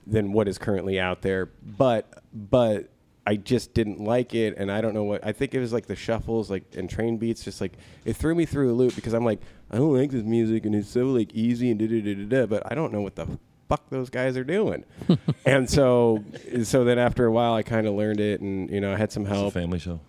[0.06, 1.46] than what is currently out there.
[1.62, 2.90] But but
[3.26, 5.24] I just didn't like it, and I don't know what.
[5.24, 8.34] I think it was like the shuffles, like and train beats, just like it threw
[8.34, 9.40] me through a loop because I'm like,
[9.70, 12.24] I don't like this music, and it's so like easy and da da da da
[12.24, 12.46] da.
[12.46, 13.38] But I don't know what the
[13.72, 14.84] fuck those guys are doing.
[15.46, 16.22] and so,
[16.64, 19.10] so then after a while, I kind of learned it, and you know, I had
[19.10, 19.54] some It's a help.
[19.54, 20.00] family show.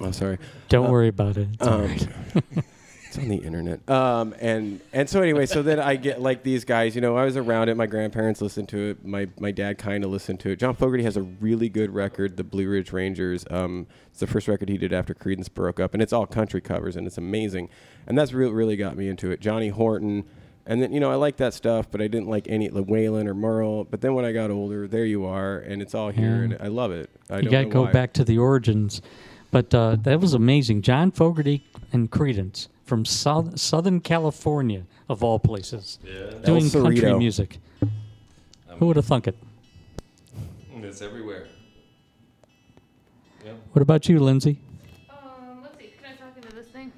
[0.00, 0.38] Oh, sorry.
[0.68, 1.48] Don't Uh, worry about it.
[1.52, 2.08] It's um, right.
[3.06, 3.88] it's on the internet.
[3.88, 6.96] Um, and and so anyway, so then I get like these guys.
[6.96, 7.76] You know, I was around it.
[7.76, 9.04] My grandparents listened to it.
[9.06, 10.58] My my dad kind of listened to it.
[10.58, 13.46] John Fogerty has a really good record, the Blue Ridge Rangers.
[13.50, 16.60] Um, it's the first record he did after Creedence broke up, and it's all country
[16.60, 17.68] covers, and it's amazing.
[18.08, 19.40] And that's really really got me into it.
[19.40, 20.24] Johnny Horton.
[20.68, 23.26] And then you know I like that stuff, but I didn't like any like Waylon
[23.28, 23.84] or Merle.
[23.84, 26.42] But then when I got older, there you are, and it's all here, Yeah.
[26.42, 27.08] and I love it.
[27.30, 27.92] I you got to go why.
[27.92, 29.00] back to the origins.
[29.52, 30.82] But uh, that was amazing.
[30.82, 35.98] John Fogerty and Creedence from South, Southern California, of all places,
[36.44, 37.18] doing El country Cerrito.
[37.18, 37.58] music.
[38.78, 39.36] Who would have thunk it?
[40.82, 41.46] It's everywhere.
[43.72, 44.58] What about you, Lindsay?
[45.10, 45.92] Um, let's see.
[46.02, 46.92] Can I talk into this thing?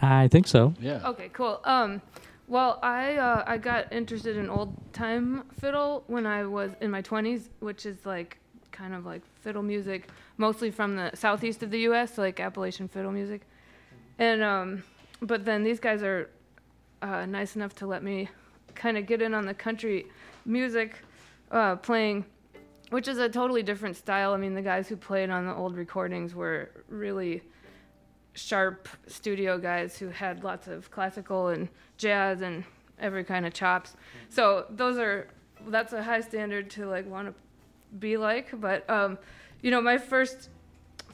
[0.00, 0.74] I think so.
[0.80, 1.00] Yeah.
[1.06, 1.60] Okay, cool.
[1.64, 2.02] Um,
[2.48, 7.02] well, I uh, I got interested in old time fiddle when I was in my
[7.02, 8.38] 20s, which is like
[8.72, 10.08] kind of like fiddle music,
[10.38, 13.42] mostly from the southeast of the U.S., like Appalachian fiddle music.
[14.18, 14.82] And um,
[15.20, 16.30] but then these guys are
[17.00, 18.28] uh, nice enough to let me
[18.74, 20.06] kind of get in on the country
[20.44, 20.96] music
[21.50, 22.24] uh, playing,
[22.90, 24.32] which is a totally different style.
[24.32, 27.42] I mean, the guys who played on the old recordings were really
[28.34, 31.68] sharp studio guys who had lots of classical and
[31.98, 32.64] jazz and
[32.98, 33.94] every kind of chops.
[34.28, 35.28] So those are
[35.68, 37.34] that's a high standard to like want to
[37.98, 38.48] be like.
[38.60, 39.18] But um,
[39.60, 40.48] you know, my first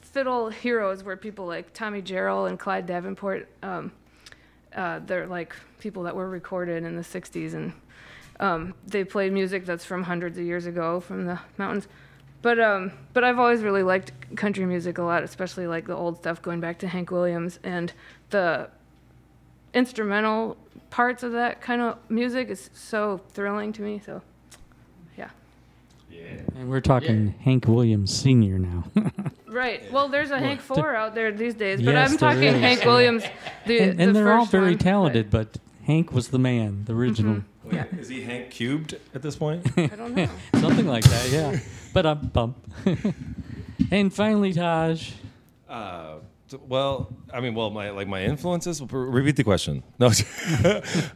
[0.01, 3.47] fiddle heroes were people like Tommy Jarrell and Clyde Davenport.
[3.61, 3.91] Um,
[4.75, 7.73] uh, they're like people that were recorded in the '60s, and
[8.39, 11.87] um, they played music that's from hundreds of years ago from the mountains.
[12.41, 16.17] But um, but I've always really liked country music a lot, especially like the old
[16.17, 17.91] stuff going back to Hank Williams and
[18.29, 18.69] the
[19.73, 20.57] instrumental
[20.89, 24.01] parts of that kind of music is so thrilling to me.
[24.05, 24.21] So,
[25.17, 25.29] yeah.
[26.09, 26.39] Yeah.
[26.55, 28.57] And we're talking Hank Williams Sr.
[28.59, 28.83] now.
[29.49, 29.91] Right.
[29.91, 32.61] Well, there's a Hank Four out there these days, but Yes, I'm talking is.
[32.61, 33.23] Hank Williams.
[33.65, 34.77] The, and and the they're all very one.
[34.77, 37.41] talented, but Hank was the man, the original.
[37.71, 37.85] Yeah.
[37.99, 39.65] Is he Hank cubed at this point?
[39.77, 40.27] I don't know.
[40.59, 41.59] Something like that, yeah.
[41.93, 42.57] But I'm bump.
[43.91, 45.11] and finally, Taj.
[45.67, 46.15] Uh,
[46.49, 48.81] t- well, I mean, well, my like my influences.
[48.81, 49.83] R- Repeat the question.
[49.99, 50.11] No,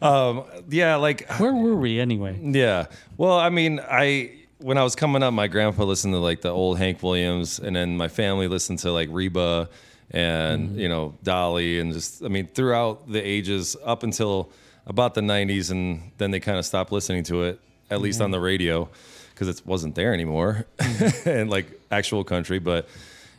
[0.02, 2.40] um, yeah, like where were we anyway?
[2.42, 2.86] Yeah,
[3.18, 6.50] well, I mean, I when I was coming up, my grandpa listened to like the
[6.50, 9.70] old Hank Williams, and then my family listened to like Reba
[10.12, 14.52] and you know Dolly, and just I mean throughout the ages up until
[14.86, 18.26] about the '90s, and then they kind of stopped listening to it, at least Yeah.
[18.26, 18.90] on the radio,
[19.34, 20.66] because it wasn't there anymore,
[21.26, 22.88] and like actual country, but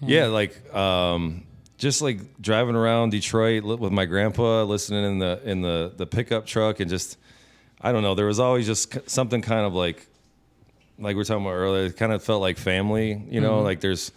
[0.01, 1.45] yeah, like um,
[1.79, 6.47] just like driving around Detroit with my grandpa, listening in the in the the pickup
[6.47, 7.17] truck, and just
[7.81, 8.15] I don't know.
[8.15, 10.07] There was always just something kind of like
[10.99, 11.87] like we are talking about earlier.
[11.87, 13.61] It kind of felt like family, you know.
[13.61, 13.65] Mhm.
[13.65, 14.13] Like there's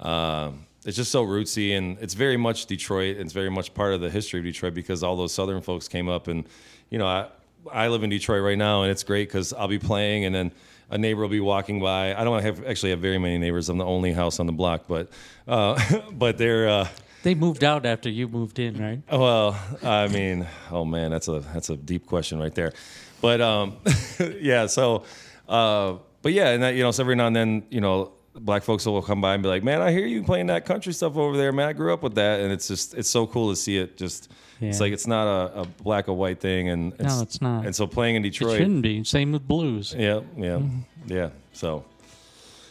[0.00, 3.16] um it's just so rootsy, and it's very much Detroit.
[3.16, 6.08] It's very much part of the history of Detroit because all those Southern folks came
[6.08, 6.44] up, and
[6.90, 7.28] you know, I
[7.72, 10.52] I live in Detroit right now, and it's great because I'll be playing, and then
[10.90, 12.14] a neighbor will be walking by.
[12.14, 13.68] I don't have actually have very many neighbors.
[13.68, 15.08] I'm the only house on the block, but
[15.48, 15.78] uh,
[16.12, 16.68] but they're.
[16.68, 16.88] Uh,
[17.22, 19.00] They moved out after you moved in, right?
[19.08, 22.72] well, I mean, oh man, that's a that's a deep question right there.
[23.20, 23.76] But um,
[24.40, 25.04] yeah, so
[25.48, 28.62] uh, but yeah, and that, you know, so every now and then, you know, black
[28.62, 31.16] folks will come by and be like, "Man, I hear you playing that country stuff
[31.16, 31.68] over there, man.
[31.68, 33.96] I grew up with that," and it's just it's so cool to see it.
[33.96, 34.30] Just
[34.60, 37.66] it's like it's not a, a black or white thing, and No, it's not.
[37.66, 39.02] And so playing in Detroit, It shouldn't be.
[39.04, 39.94] Same with blues.
[39.98, 40.60] yeah, yeah,
[41.06, 41.30] yeah.
[41.52, 41.84] So,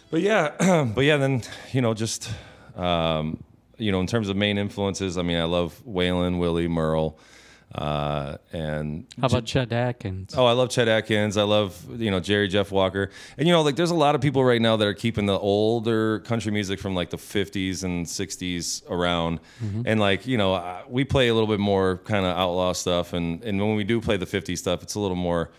[0.10, 0.52] but yeah,
[0.96, 1.44] but yeah, then
[1.74, 2.30] you know, just
[2.76, 3.44] um,
[3.78, 7.18] you know, in terms of main influences, I mean, I love Waylon, Willie, Merle,
[7.76, 10.34] uh, and How about Chet Atkins?
[10.36, 11.38] Oh, I love Chet Atkins.
[11.38, 14.22] I love you know Jerry Jeff Walker, and you know like there's a lot of
[14.22, 18.06] people right now that are keeping the older country music from like the 50s and
[18.06, 19.84] 60s around, Mhm.
[19.86, 23.44] and like you know we play a little bit more kind of outlaw stuff, and
[23.44, 25.50] and when we do play the 50s stuff, it's a little more.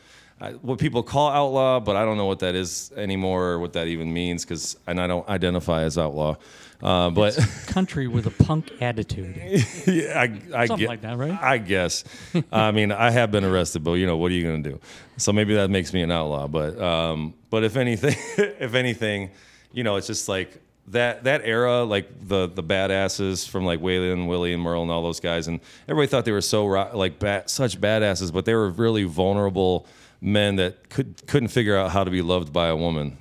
[0.41, 3.73] uh, What people call outlaw, but I don't know what that is anymore, or what
[3.75, 6.37] that even means, because and I don't identify as outlaw.
[6.83, 9.37] Uh, but Country with a punk attitude.
[9.87, 11.31] yeah, I, I Something gue- like that, right?
[11.41, 12.03] I guess.
[12.51, 14.81] I mean, I have been arrested, but you know, what are you going to do?
[15.17, 16.49] So maybe that makes me an outlaw.
[16.49, 19.31] But um, but if anything, if anything,
[19.73, 24.27] you know, it's just like that that era, like the the badasses from like Waylon,
[24.27, 27.13] Willie, and Merle, and all those guys, and everybody thought they were so ro- like
[27.49, 29.87] such badasses, but they were really vulnerable
[30.21, 33.19] men that could couldn't figure out how to be loved by a woman,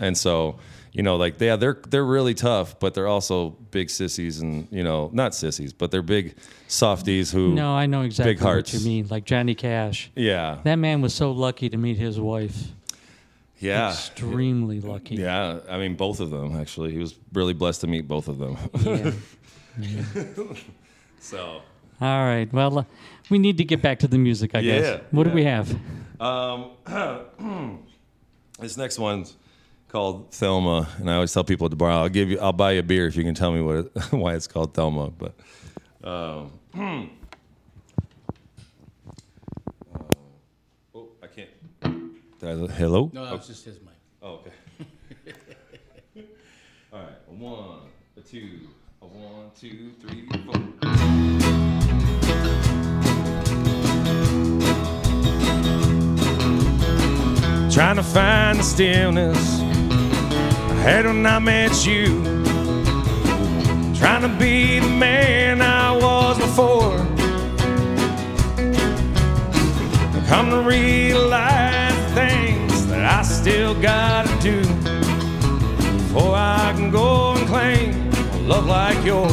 [0.00, 0.58] and so
[0.94, 4.84] you know, like yeah, they're they're really tough, but they're also big sissies, and you
[4.84, 6.36] know, not sissies, but they're big
[6.68, 8.72] softies who No, I know exactly big hearts.
[8.72, 9.08] what you mean.
[9.10, 10.10] Like Johnny Cash.
[10.14, 10.58] Yeah.
[10.62, 12.68] That man was so lucky to meet his wife.
[13.58, 13.90] Yeah.
[13.90, 15.16] Extremely lucky.
[15.16, 16.92] Yeah, I mean both of them actually.
[16.92, 18.56] He was really blessed to meet both of them.
[18.84, 19.12] Yeah.
[19.76, 20.04] Yeah.
[21.18, 21.60] so
[22.00, 22.52] All right.
[22.52, 22.84] Well, uh,
[23.28, 25.00] we need to get back to the music, I Yeah, guess.
[25.10, 25.76] What do we have?
[26.20, 26.70] Um,
[28.60, 29.36] this next one's
[29.94, 32.72] called Thelma, and I always tell people at the bar, "I'll give you, I'll buy
[32.72, 35.34] you a beer if you can tell me what it, why it's called Thelma." But
[36.02, 37.04] um, uh,
[40.96, 41.48] oh, I can't.
[41.84, 43.08] I, hello?
[43.12, 43.36] No, that Oh.
[43.36, 43.94] was just his mic.
[44.20, 44.50] Oh, okay.
[46.92, 47.78] All right, a one,
[48.16, 48.66] a two,
[49.00, 51.64] a one, two, three, four.
[57.70, 59.60] Trying to find the stillness
[60.84, 62.22] had when I met you.
[63.94, 66.98] Trying to be the man I was before.
[70.28, 74.60] Come to realize things that I still gotta do
[76.02, 79.32] before I can go and claim a love like yours.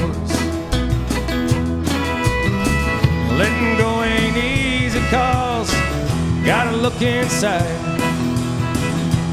[3.38, 5.70] Letting go ain't easy cause
[6.46, 7.91] gotta look inside.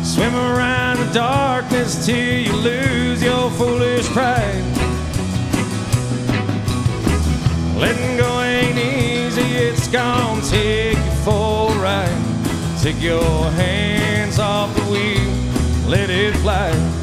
[0.09, 4.65] Swim around the darkness till you lose your foolish pride.
[7.77, 12.81] Letting go ain't easy, it's gonna take you for a ride.
[12.81, 16.98] Take your hands off the wheel, let it fly.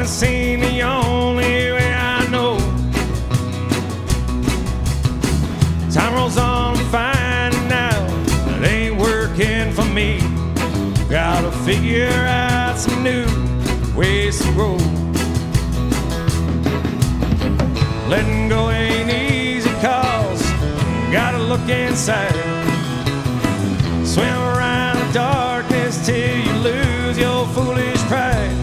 [0.00, 2.56] Running seemed the only way I know.
[5.92, 8.10] Time rolls on, I'm finding out
[8.48, 10.20] it ain't working for me.
[11.10, 13.26] Gotta figure out some new
[13.94, 14.76] ways to grow.
[18.08, 20.42] Letting go ain't easy cause
[21.12, 22.32] gotta look inside.
[24.06, 28.59] Swim around the darkness till you lose your foolish pride.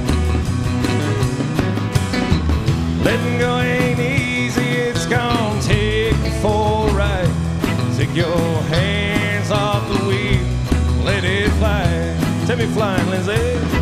[3.08, 7.32] Letting go ain't easy, it's gonna take a ride.
[7.96, 11.86] Take your hands off the wheel, let it fly.
[12.46, 13.77] Take me flying, Lindsay.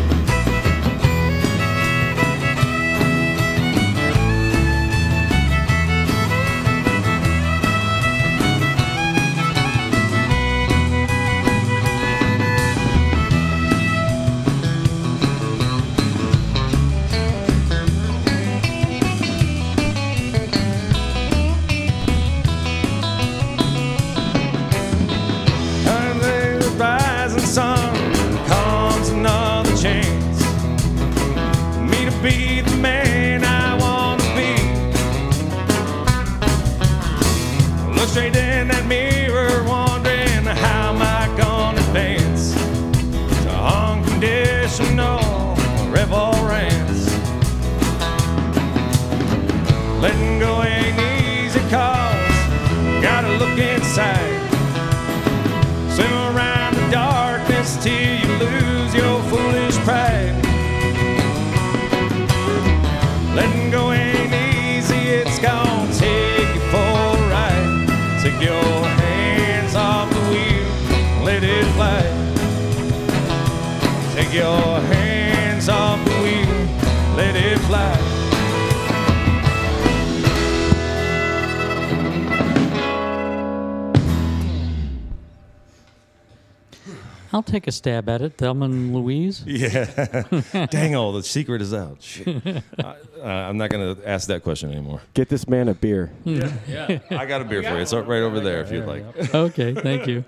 [87.66, 88.36] Take a stab at it.
[88.38, 89.42] Thelma and Louise.
[89.56, 90.22] Yeah.
[90.70, 92.00] Dang, oh, the secret is out.
[92.00, 92.46] Shit.
[92.78, 95.00] uh, I'm not going to ask that question anymore.
[95.14, 96.12] Get this man a beer.
[96.22, 96.52] Yeah.
[96.68, 97.00] yeah.
[97.10, 97.78] I got a beer for you.
[97.78, 99.34] It's right over there if you'd like.
[99.34, 100.24] okay, thank you.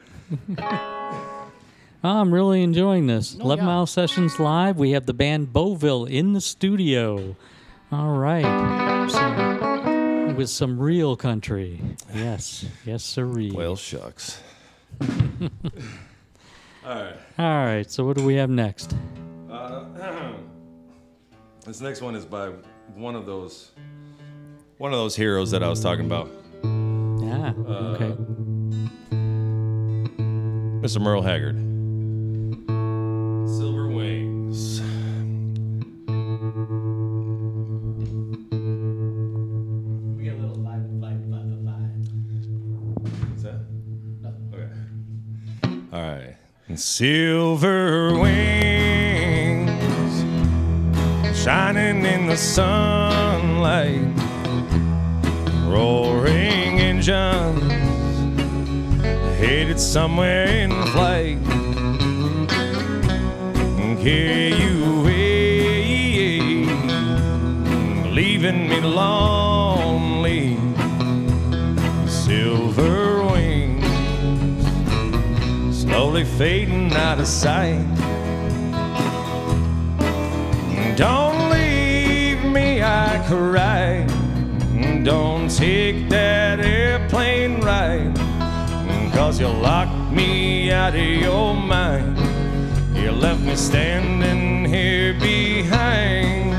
[2.02, 3.36] I'm really enjoying this.
[3.36, 4.76] 11 Mile Sessions Live.
[4.76, 7.36] We have the band Beauville in the studio.
[7.92, 9.08] All right.
[9.10, 11.80] So, with some real country.
[12.12, 12.64] Yes.
[12.84, 13.52] Yes, sirree.
[13.52, 14.40] Well, shucks.
[16.88, 17.16] All right.
[17.38, 17.90] All right.
[17.90, 18.96] So, what do we have next?
[19.50, 19.84] Uh,
[21.66, 22.48] this next one is by
[22.94, 23.72] one of those
[24.78, 26.30] one of those heroes that I was talking about.
[26.64, 27.52] Yeah.
[27.68, 28.16] Uh, okay.
[30.80, 30.98] Mr.
[30.98, 31.67] Merle Haggard.
[46.68, 49.70] And silver wings
[51.34, 54.12] shining in the sunlight,
[55.66, 57.62] roaring engines
[59.38, 61.38] headed somewhere in flight.
[64.00, 64.52] Away,
[68.12, 69.47] leaving me lonely.
[76.18, 77.84] Slowly fading out of sight.
[80.96, 84.06] Don't leave me, I cry.
[85.04, 88.16] Don't take that airplane ride.
[89.12, 92.18] Cause you locked me out of your mind.
[92.96, 96.54] You left me standing here behind.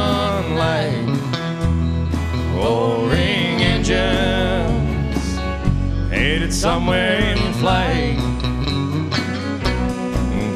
[6.60, 8.18] Somewhere in flight.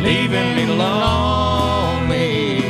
[0.04, 2.62] leaving me lonely.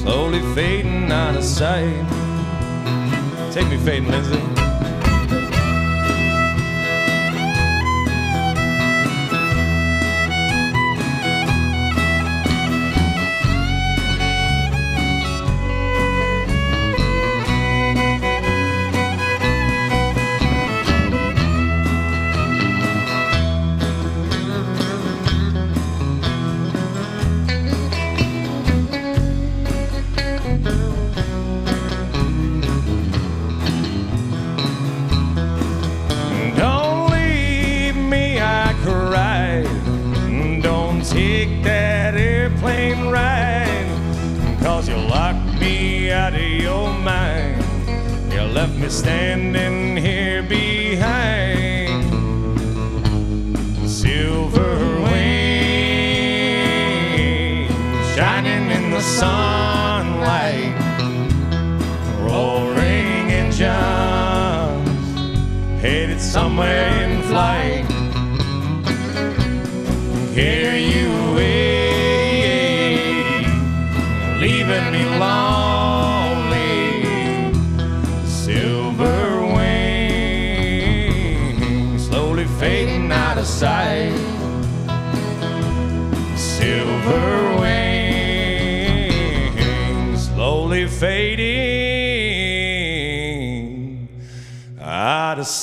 [0.00, 2.06] slowly fading out of sight.
[3.52, 4.51] Take me fading, Lindsay.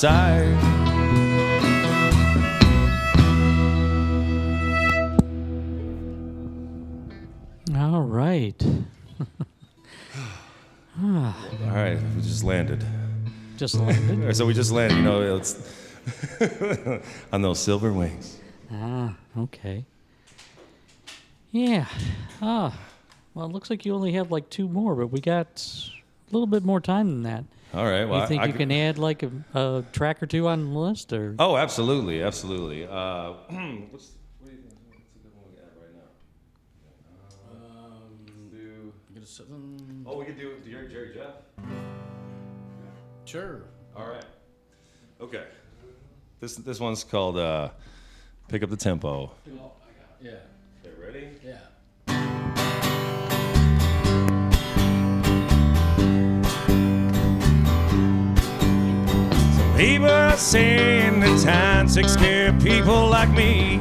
[0.04, 0.80] Out of sight.
[7.76, 8.62] All right.
[11.02, 12.84] Ah, All right, we just landed.
[13.56, 14.36] Just landed?
[14.36, 15.56] so we just landed, you know, it's
[17.32, 18.38] on those silver wings.
[18.70, 19.84] ah, okay.
[21.52, 21.86] Yeah.
[22.42, 22.78] Ah,
[23.34, 25.46] well, it looks like you only have like two more, but we got
[26.28, 27.44] a little bit more time than that.
[27.72, 30.26] All right, well, you think I you could- can add like a, a track or
[30.26, 32.84] two on the list, or Oh, absolutely, absolutely.
[32.84, 32.88] Uh,
[33.90, 34.10] what's,
[34.40, 34.74] what do you think?
[34.88, 36.00] What's a good one we got right now?
[40.06, 41.34] oh, we could do Jerry, Jerry Jeff.
[43.24, 43.62] Sure.
[43.96, 44.24] All right.
[45.20, 45.44] Okay.
[46.40, 47.68] This this one's called uh,
[48.48, 49.30] "Pick Up the Tempo."
[50.20, 50.30] Yeah.
[50.84, 51.28] Okay, ready?
[51.44, 51.58] Yeah.
[59.80, 63.80] People are saying that time takes care of people like me.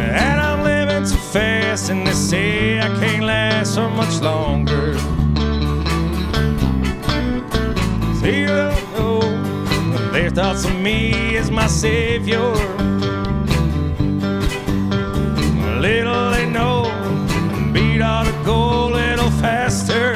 [0.00, 4.94] And I'm living too fast, and they say I can't last for much longer.
[8.22, 9.20] They don't know
[10.10, 12.54] their thoughts of me as my savior.
[15.78, 16.84] Little they know,
[17.70, 20.13] beat all the go a little faster.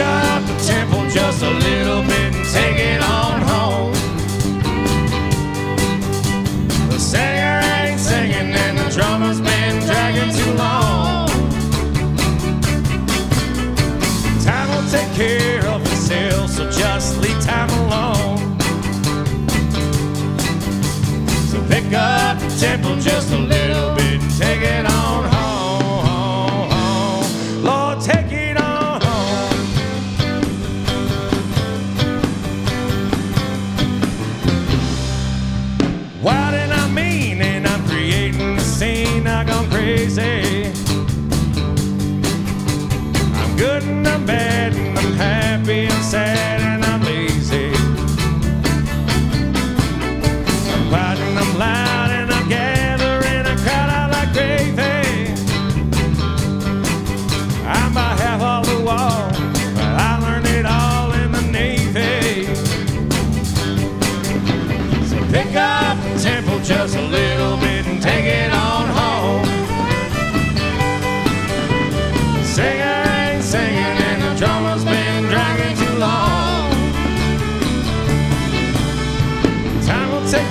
[0.00, 3.92] Pick up the tempo just a little bit and take it on home.
[6.88, 11.28] The singer ain't singing and the drummer's been dragging too long.
[14.42, 18.58] Time will take care of itself, so just leave time alone.
[21.50, 25.29] So pick up the tempo just a little bit and take it on home.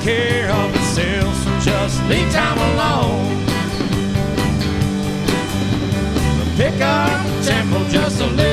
[0.01, 3.45] Care of itself, so just leave time alone.
[6.55, 8.48] Pick up the tempo just a little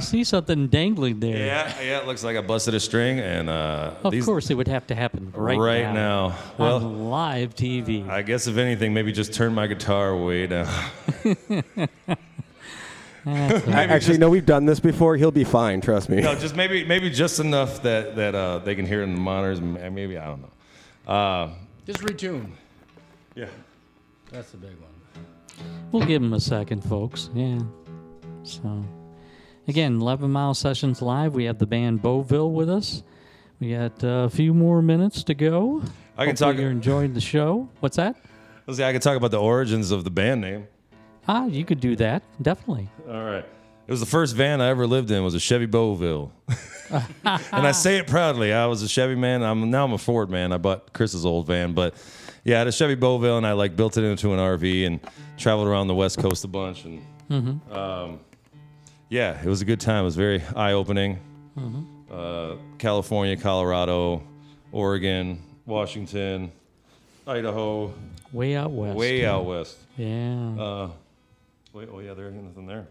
[0.00, 1.36] see something dangling there.
[1.36, 4.54] Yeah, yeah, it looks like I busted a string, and uh, Of these, course, it
[4.54, 6.36] would have to happen right, right now.
[6.58, 8.08] Well, on live TV.
[8.08, 10.66] I guess if anything, maybe just turn my guitar way down.
[13.24, 15.16] That's Actually, just- no, we've done this before.
[15.16, 15.80] He'll be fine.
[15.80, 16.20] Trust me.
[16.22, 19.20] no, just maybe, maybe just enough that that uh, they can hear it in the
[19.20, 19.60] monitors.
[19.60, 21.12] Maybe I don't know.
[21.12, 21.50] Uh,
[21.86, 22.50] Just retune.
[23.34, 23.46] Yeah.
[24.30, 25.66] That's the big one.
[25.92, 27.28] We'll give him a second, folks.
[27.34, 27.58] Yeah.
[28.44, 28.84] So,
[29.70, 31.34] again, 11 Mile Sessions Live.
[31.34, 33.02] We have the band Beauville with us.
[33.60, 35.82] We got uh, a few more minutes to go.
[36.18, 37.68] I can Hopefully talk- You're enjoying the show.
[37.80, 38.16] What's that?
[38.66, 40.66] let's see, I can talk about the origins of the band name.
[41.28, 42.22] Ah, you could do that.
[42.42, 42.88] Definitely.
[43.08, 43.44] All right.
[43.86, 46.30] It was the first van I ever lived in was a Chevy Beauville.
[46.90, 48.52] and I say it proudly.
[48.52, 49.42] I was a Chevy man.
[49.42, 50.52] I'm now I'm a Ford man.
[50.52, 51.94] I bought Chris's old van, but
[52.44, 55.00] yeah, I had a Chevy Beauville and I like built it into an RV and
[55.36, 57.72] traveled around the West Coast a bunch and Mhm.
[57.76, 58.20] um,
[59.10, 60.02] yeah, it was a good time.
[60.02, 61.18] It was very eye opening.
[61.58, 61.84] Mhm.
[62.10, 64.22] Uh, California, Colorado,
[64.72, 66.50] Oregon, Washington,
[67.26, 67.92] Idaho,
[68.32, 68.96] Way out west.
[68.96, 69.76] way out west.
[69.98, 70.54] Yeah.
[70.58, 70.90] Uh,
[71.72, 72.86] wait, oh yeah, there ain't nothing there.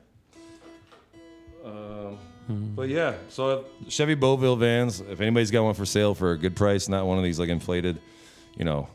[1.65, 2.17] Um,
[2.47, 2.73] Hmm.
[2.75, 5.01] But yeah, so Chevy Beauville vans.
[5.01, 7.49] If anybody's got one for sale for a good price, not one of these like
[7.49, 7.99] inflated,
[8.57, 8.87] you know,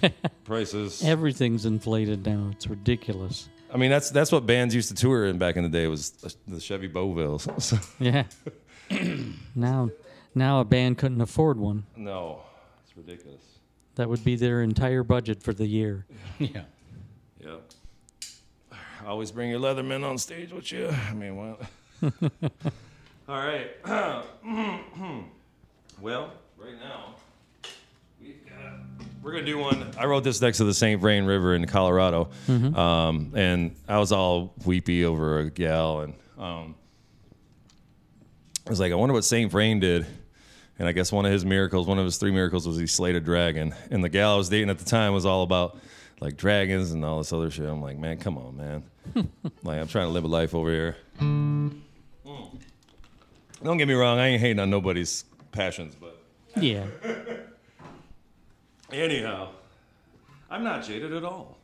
[0.44, 1.02] prices.
[1.02, 2.50] Everything's inflated now.
[2.52, 3.48] It's ridiculous.
[3.72, 6.10] I mean, that's that's what bands used to tour in back in the day was
[6.48, 7.46] the Chevy Beauvilles.
[7.62, 8.24] So- Yeah.
[9.54, 9.90] now,
[10.34, 11.84] now a band couldn't afford one.
[11.96, 12.40] no,
[12.84, 13.42] it's ridiculous.
[13.96, 16.06] That would be their entire budget for the year.
[16.38, 16.62] Yeah.
[17.40, 17.56] Yeah.
[19.06, 20.88] Always bring your Leatherman on stage with you.
[20.88, 21.60] I mean, what?
[23.28, 23.70] All right.
[26.00, 27.14] well, right now,
[28.20, 28.80] we've got,
[29.22, 29.90] we're going to do one.
[29.98, 31.00] I wrote this next to the St.
[31.00, 32.30] Vrain River in Colorado.
[32.48, 32.76] Mhm.
[32.76, 36.00] Um, and I was all weepy over a gal.
[36.00, 36.74] And um,
[38.66, 39.50] I was like, I wonder what St.
[39.50, 40.06] Vrain did.
[40.78, 43.14] And I guess one of his miracles, one of his three miracles, was he slayed
[43.14, 43.74] a dragon.
[43.90, 45.78] And the gal I was dating at the time was all about
[46.20, 47.66] like dragons and all this other shit.
[47.68, 48.82] I'm like, man, come on, man.
[49.62, 50.96] like, I'm trying to live a life over here.
[53.62, 56.18] Don't get me wrong, I ain't hating on nobody's passions, but
[56.56, 56.86] Yeah.
[58.92, 59.48] anyhow,
[60.50, 61.58] I'm not jaded at all.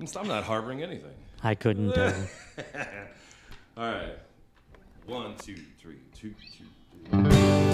[0.00, 1.14] I'm, I'm not harboring anything.
[1.42, 2.14] I couldn't tell.
[2.58, 2.62] Uh,
[3.76, 4.18] all right.
[5.06, 6.64] One, two, three, two, two,
[7.10, 7.68] three.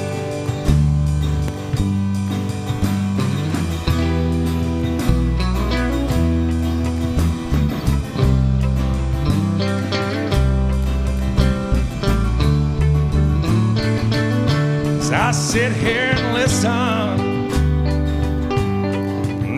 [15.16, 16.70] I sit here and listen,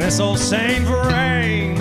[0.07, 1.75] this old Saint Vrain,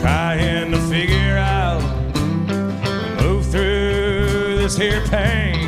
[0.00, 1.82] trying to figure out,
[3.20, 5.66] move through this here pain.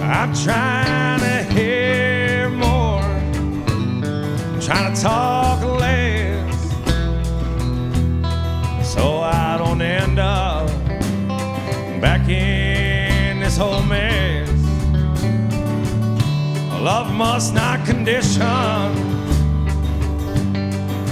[0.00, 6.54] I'm trying to hear more, I'm trying to talk less,
[8.88, 10.68] so I don't end up
[12.00, 14.25] back in this whole mess.
[16.86, 18.40] Love must not condition.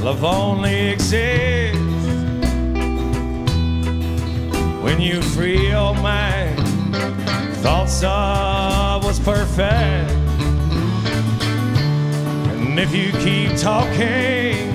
[0.04, 1.80] Love only exists
[4.84, 6.60] when you free your mind.
[7.56, 10.12] Thoughts of what's perfect.
[12.52, 14.70] And if you keep talking,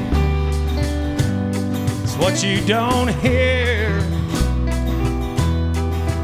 [2.03, 4.01] it's what you don't hear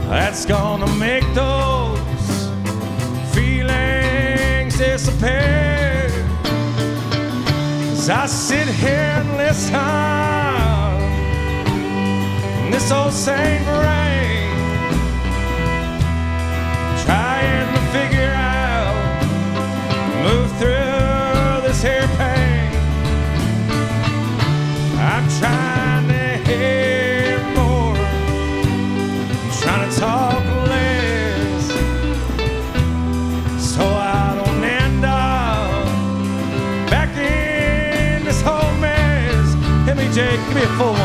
[0.09, 2.04] that's gonna make those
[4.75, 6.09] feelings disappear.
[7.91, 9.73] As I sit here and listen,
[12.71, 14.04] this old Saint Vrain,
[40.55, 41.04] me a full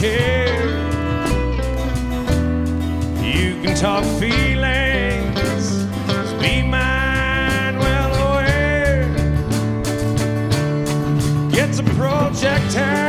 [0.00, 0.68] care,
[3.20, 5.84] you can talk feelings,
[6.40, 9.08] be mind well aware.
[11.50, 13.07] Get to projecting,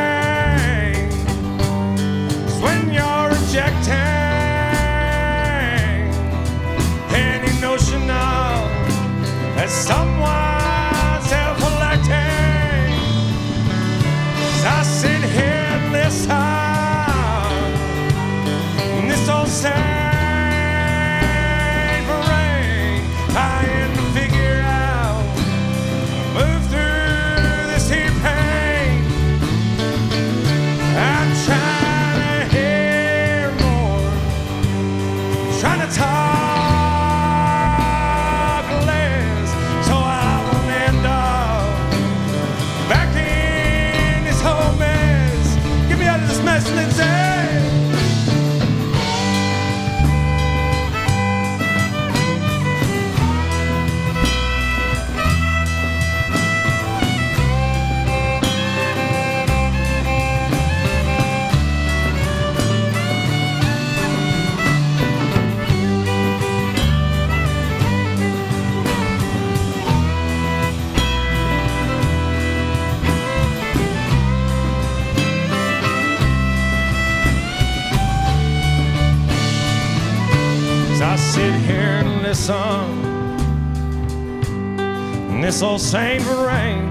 [85.60, 86.90] this old Saint Vrain,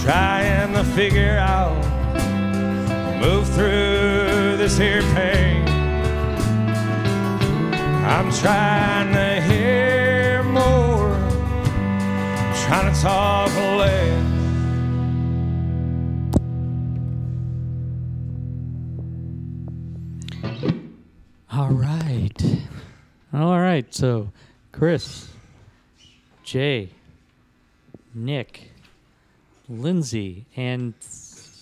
[0.00, 1.74] trying to figure out,
[3.20, 5.66] move through this here pain.
[8.06, 11.16] I'm trying to hear more,
[12.64, 14.24] trying to talk less.
[21.50, 22.42] All right.
[23.32, 23.92] All right.
[23.92, 24.30] So,
[24.70, 25.27] Chris,
[26.48, 26.88] Jay,
[28.14, 28.70] Nick,
[29.68, 30.94] Lindsay, and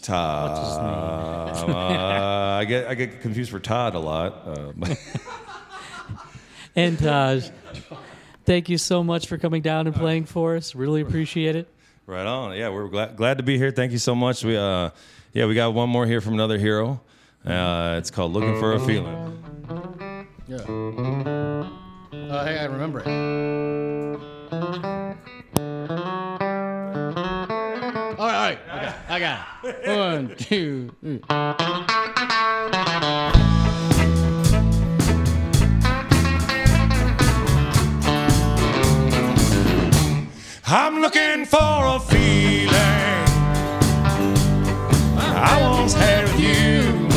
[0.00, 0.50] Todd.
[0.50, 1.76] What's his name?
[1.76, 4.42] uh, I get I get confused for Todd a lot.
[4.46, 4.96] Uh, but-
[6.76, 7.48] and Taj.
[8.44, 10.76] Thank you so much for coming down and playing for us.
[10.76, 11.68] Really appreciate it.
[12.06, 12.56] right on.
[12.56, 13.72] Yeah, we're glad glad to be here.
[13.72, 14.44] Thank you so much.
[14.44, 14.90] We uh,
[15.32, 17.00] yeah, we got one more here from another hero.
[17.44, 19.42] Uh, it's called "Looking for a Feeling."
[20.46, 20.58] Yeah.
[20.68, 24.35] Oh, hey, I remember it.
[24.52, 24.59] All
[28.18, 28.94] right, all right.
[29.09, 29.77] I got it.
[29.77, 29.98] I got it.
[29.98, 31.20] One, two, three.
[40.68, 42.77] I'm looking for a feeling
[45.18, 47.09] I once had with you.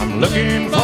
[0.00, 0.75] I'm looking for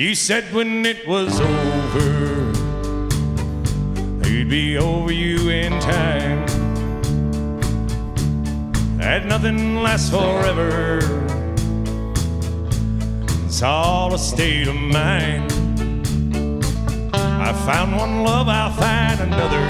[0.00, 2.48] You said when it was over,
[4.22, 6.46] it'd be over you in time.
[8.96, 11.00] That nothing lasts forever.
[13.44, 15.52] It's all a state of mind.
[17.12, 19.66] I found one love, I'll find another.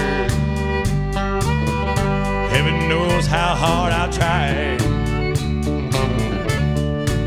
[2.55, 4.81] Heaven knows how hard I tried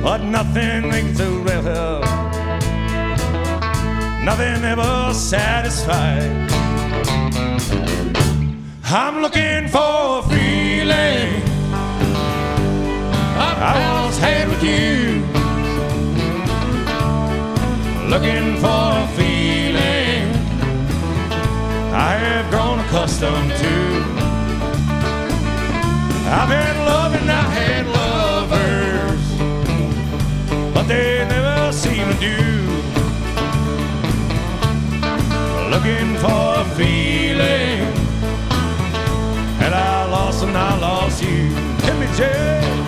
[0.05, 1.94] but nothing makes real help.
[4.25, 6.51] Nothing ever satisfied.
[8.85, 11.43] I'm looking for a feeling
[13.37, 15.21] I once had with you.
[18.09, 20.33] Looking for a feeling
[21.93, 23.77] I have grown accustomed to.
[26.33, 29.25] I've had love and I've had lovers
[30.73, 32.64] but they never seem to do.
[35.75, 37.81] Looking for a feeling,
[39.61, 41.51] and I lost and I lost you.
[41.83, 42.84] Hit me, Jay.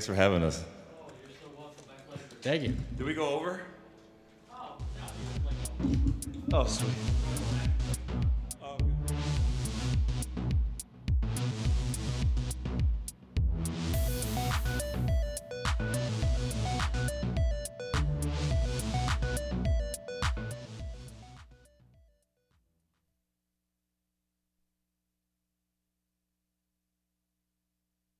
[0.00, 0.69] Thanks for having us.